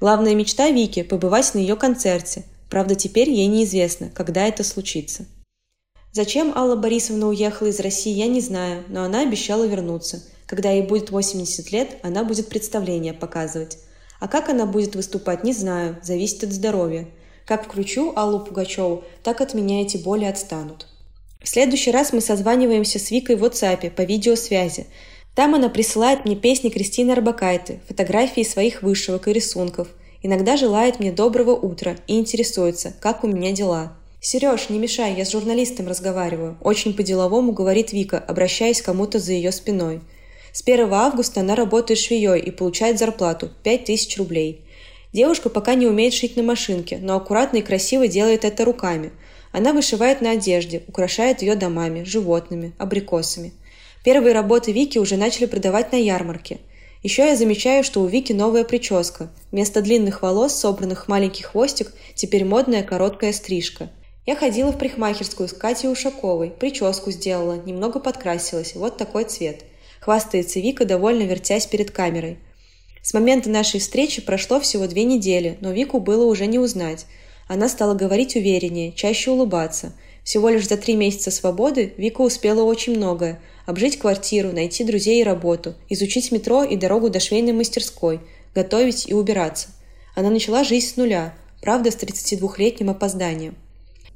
Главная 0.00 0.34
мечта 0.34 0.70
Вики– 0.70 1.02
побывать 1.04 1.52
на 1.54 1.58
ее 1.58 1.76
концерте. 1.76 2.44
Правда, 2.70 2.94
теперь 2.94 3.28
ей 3.28 3.46
неизвестно, 3.46 4.10
когда 4.14 4.46
это 4.46 4.64
случится. 4.64 5.26
Зачем 6.12 6.56
Алла 6.56 6.76
Борисовна 6.76 7.28
уехала 7.28 7.68
из 7.68 7.78
России, 7.78 8.12
я 8.14 8.26
не 8.26 8.40
знаю, 8.40 8.84
но 8.88 9.02
она 9.02 9.20
обещала 9.20 9.66
вернуться. 9.66 10.22
Когда 10.46 10.70
ей 10.70 10.82
будет 10.82 11.10
80 11.10 11.70
лет, 11.70 11.98
она 12.02 12.24
будет 12.24 12.48
представление 12.48 13.12
показывать. 13.12 13.78
А 14.18 14.26
как 14.26 14.48
она 14.48 14.66
будет 14.66 14.96
выступать, 14.96 15.44
не 15.44 15.52
знаю, 15.52 15.98
зависит 16.02 16.42
от 16.42 16.52
здоровья. 16.52 17.06
Как 17.46 17.64
включу 17.64 18.12
Аллу 18.16 18.40
Пугачеву, 18.40 19.04
так 19.22 19.40
от 19.40 19.54
меня 19.54 19.82
эти 19.82 19.98
боли 19.98 20.24
отстанут. 20.24 20.86
В 21.42 21.48
следующий 21.48 21.90
раз 21.90 22.12
мы 22.12 22.20
созваниваемся 22.20 22.98
с 22.98 23.10
Викой 23.10 23.36
в 23.36 23.44
WhatsApp 23.44 23.90
по 23.90 24.02
видеосвязи. 24.02 24.86
Там 25.34 25.54
она 25.54 25.70
присылает 25.70 26.26
мне 26.26 26.36
песни 26.36 26.68
Кристины 26.68 27.12
Арбакайте, 27.12 27.80
фотографии 27.88 28.42
своих 28.42 28.82
вышивок 28.82 29.26
и 29.26 29.32
рисунков. 29.32 29.88
Иногда 30.22 30.58
желает 30.58 31.00
мне 31.00 31.12
доброго 31.12 31.52
утра 31.52 31.96
и 32.06 32.18
интересуется, 32.18 32.94
как 33.00 33.24
у 33.24 33.26
меня 33.26 33.52
дела. 33.52 33.96
«Сереж, 34.20 34.68
не 34.68 34.78
мешай, 34.78 35.14
я 35.14 35.24
с 35.24 35.30
журналистом 35.30 35.88
разговариваю»,– 35.88 36.58
очень 36.60 36.92
по-деловому 36.92 37.52
говорит 37.52 37.94
Вика, 37.94 38.18
обращаясь 38.18 38.82
к 38.82 38.84
кому-то 38.84 39.18
за 39.18 39.32
ее 39.32 39.50
спиной. 39.50 40.02
С 40.52 40.60
1 40.60 40.92
августа 40.92 41.40
она 41.40 41.54
работает 41.54 41.98
швеей 41.98 42.38
и 42.38 42.50
получает 42.50 42.98
зарплату– 42.98 43.48
5000 43.62 44.18
рублей. 44.18 44.66
Девушка 45.14 45.48
пока 45.48 45.74
не 45.74 45.86
умеет 45.86 46.12
шить 46.12 46.36
на 46.36 46.42
машинке, 46.42 46.98
но 47.00 47.16
аккуратно 47.16 47.58
и 47.58 47.62
красиво 47.62 48.08
делает 48.08 48.44
это 48.44 48.66
руками– 48.66 49.12
она 49.52 49.72
вышивает 49.72 50.20
на 50.20 50.32
одежде, 50.32 50.82
украшает 50.86 51.42
ее 51.42 51.54
домами, 51.54 52.04
животными, 52.04 52.72
абрикосами. 52.78 53.52
Первые 54.04 54.34
работы 54.34 54.72
Вики 54.72 54.98
уже 54.98 55.16
начали 55.16 55.46
продавать 55.46 55.92
на 55.92 55.96
ярмарке. 55.96 56.58
Еще 57.02 57.26
я 57.26 57.36
замечаю, 57.36 57.82
что 57.82 58.00
у 58.02 58.06
Вики 58.06 58.32
новая 58.32 58.64
прическа. 58.64 59.30
Вместо 59.52 59.82
длинных 59.82 60.22
волос, 60.22 60.54
собранных 60.54 61.04
в 61.04 61.08
маленький 61.08 61.42
хвостик, 61.42 61.92
теперь 62.14 62.44
модная 62.44 62.82
короткая 62.82 63.32
стрижка. 63.32 63.90
Я 64.26 64.36
ходила 64.36 64.70
в 64.70 64.78
парикмахерскую 64.78 65.48
с 65.48 65.52
Катей 65.52 65.90
Ушаковой, 65.90 66.50
прическу 66.50 67.10
сделала, 67.10 67.54
немного 67.54 68.00
подкрасилась, 68.00 68.74
вот 68.74 68.96
такой 68.96 69.24
цвет. 69.24 69.64
Хвастается 70.00 70.60
Вика, 70.60 70.84
довольно 70.84 71.22
вертясь 71.22 71.66
перед 71.66 71.90
камерой. 71.90 72.38
С 73.02 73.14
момента 73.14 73.48
нашей 73.48 73.80
встречи 73.80 74.20
прошло 74.20 74.60
всего 74.60 74.86
две 74.86 75.04
недели, 75.04 75.56
но 75.60 75.72
Вику 75.72 76.00
было 76.00 76.26
уже 76.26 76.46
не 76.46 76.58
узнать. 76.58 77.06
Она 77.50 77.68
стала 77.68 77.94
говорить 77.94 78.36
увереннее, 78.36 78.92
чаще 78.92 79.32
улыбаться. 79.32 79.92
Всего 80.22 80.50
лишь 80.50 80.68
за 80.68 80.76
три 80.76 80.94
месяца 80.94 81.32
свободы 81.32 81.94
Вика 81.96 82.20
успела 82.20 82.62
очень 82.62 82.94
многое. 82.94 83.40
Обжить 83.66 83.98
квартиру, 83.98 84.52
найти 84.52 84.84
друзей 84.84 85.20
и 85.20 85.24
работу, 85.24 85.74
изучить 85.88 86.30
метро 86.30 86.62
и 86.62 86.76
дорогу 86.76 87.10
до 87.10 87.18
швейной 87.18 87.52
мастерской, 87.52 88.20
готовить 88.54 89.08
и 89.08 89.14
убираться. 89.14 89.70
Она 90.14 90.30
начала 90.30 90.62
жизнь 90.62 90.86
с 90.86 90.96
нуля, 90.96 91.34
правда, 91.60 91.90
с 91.90 91.96
32-летним 91.96 92.88
опозданием. 92.88 93.56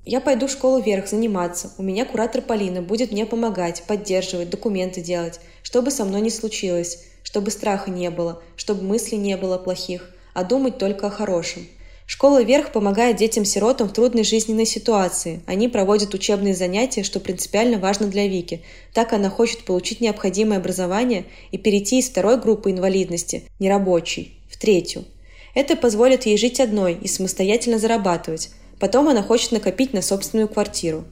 Я 0.04 0.20
пойду 0.20 0.46
в 0.46 0.52
школу 0.52 0.80
вверх 0.80 1.08
заниматься. 1.08 1.72
У 1.76 1.82
меня 1.82 2.04
куратор 2.04 2.40
Полина 2.40 2.82
будет 2.82 3.10
мне 3.10 3.26
помогать, 3.26 3.82
поддерживать, 3.88 4.50
документы 4.50 5.00
делать. 5.00 5.40
Что 5.64 5.82
бы 5.82 5.90
со 5.90 6.04
мной 6.04 6.20
ни 6.20 6.28
случилось, 6.28 7.02
чтобы 7.24 7.50
страха 7.50 7.90
не 7.90 8.10
было, 8.10 8.40
чтобы 8.54 8.84
мыслей 8.84 9.18
не 9.18 9.36
было 9.36 9.58
плохих, 9.58 10.14
а 10.34 10.44
думать 10.44 10.78
только 10.78 11.08
о 11.08 11.10
хорошем. 11.10 11.66
Школа 12.06 12.42
«Верх» 12.42 12.70
помогает 12.70 13.16
детям-сиротам 13.16 13.88
в 13.88 13.92
трудной 13.92 14.24
жизненной 14.24 14.66
ситуации. 14.66 15.42
Они 15.46 15.68
проводят 15.68 16.12
учебные 16.12 16.54
занятия, 16.54 17.02
что 17.02 17.18
принципиально 17.18 17.78
важно 17.78 18.08
для 18.08 18.28
Вики. 18.28 18.62
Так 18.92 19.14
она 19.14 19.30
хочет 19.30 19.64
получить 19.64 20.02
необходимое 20.02 20.58
образование 20.58 21.24
и 21.50 21.56
перейти 21.56 22.00
из 22.00 22.10
второй 22.10 22.38
группы 22.38 22.70
инвалидности, 22.70 23.44
нерабочей, 23.58 24.38
в 24.50 24.58
третью. 24.58 25.06
Это 25.54 25.76
позволит 25.76 26.26
ей 26.26 26.36
жить 26.36 26.60
одной 26.60 26.94
и 26.94 27.08
самостоятельно 27.08 27.78
зарабатывать. 27.78 28.50
Потом 28.78 29.08
она 29.08 29.22
хочет 29.22 29.52
накопить 29.52 29.94
на 29.94 30.02
собственную 30.02 30.48
квартиру. 30.48 31.04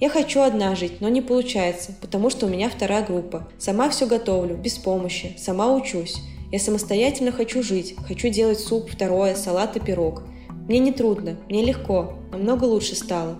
Я 0.00 0.10
хочу 0.10 0.40
одна 0.40 0.74
жить, 0.74 1.00
но 1.00 1.08
не 1.08 1.20
получается, 1.20 1.94
потому 2.00 2.30
что 2.30 2.46
у 2.46 2.48
меня 2.48 2.70
вторая 2.70 3.04
группа. 3.04 3.48
Сама 3.58 3.90
все 3.90 4.06
готовлю, 4.06 4.56
без 4.56 4.78
помощи, 4.78 5.34
сама 5.38 5.74
учусь. 5.74 6.16
Я 6.50 6.58
самостоятельно 6.58 7.30
хочу 7.30 7.62
жить, 7.62 7.94
хочу 8.06 8.30
делать 8.30 8.58
суп, 8.58 8.90
второе, 8.90 9.34
салат 9.34 9.76
и 9.76 9.80
пирог. 9.80 10.22
Мне 10.66 10.78
не 10.78 10.92
трудно, 10.92 11.36
мне 11.48 11.64
легко, 11.64 12.14
намного 12.32 12.64
лучше 12.64 12.94
стало. 12.94 13.38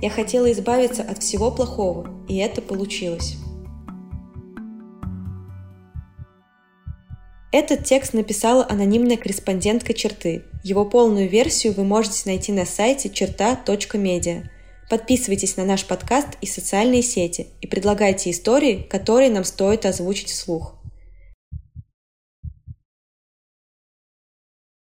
Я 0.00 0.10
хотела 0.10 0.50
избавиться 0.52 1.02
от 1.02 1.22
всего 1.22 1.50
плохого, 1.50 2.08
и 2.28 2.36
это 2.36 2.62
получилось. 2.62 3.36
Этот 7.52 7.84
текст 7.84 8.14
написала 8.14 8.66
анонимная 8.68 9.16
корреспондентка 9.16 9.94
«Черты». 9.94 10.42
Его 10.64 10.84
полную 10.84 11.28
версию 11.28 11.72
вы 11.74 11.84
можете 11.84 12.22
найти 12.26 12.50
на 12.50 12.66
сайте 12.66 13.08
черта.медиа. 13.10 14.50
Подписывайтесь 14.90 15.56
на 15.56 15.64
наш 15.64 15.84
подкаст 15.86 16.30
и 16.40 16.46
социальные 16.46 17.02
сети 17.02 17.46
и 17.60 17.66
предлагайте 17.66 18.30
истории, 18.30 18.86
которые 18.90 19.30
нам 19.30 19.44
стоит 19.44 19.86
озвучить 19.86 20.30
вслух. 20.30 20.74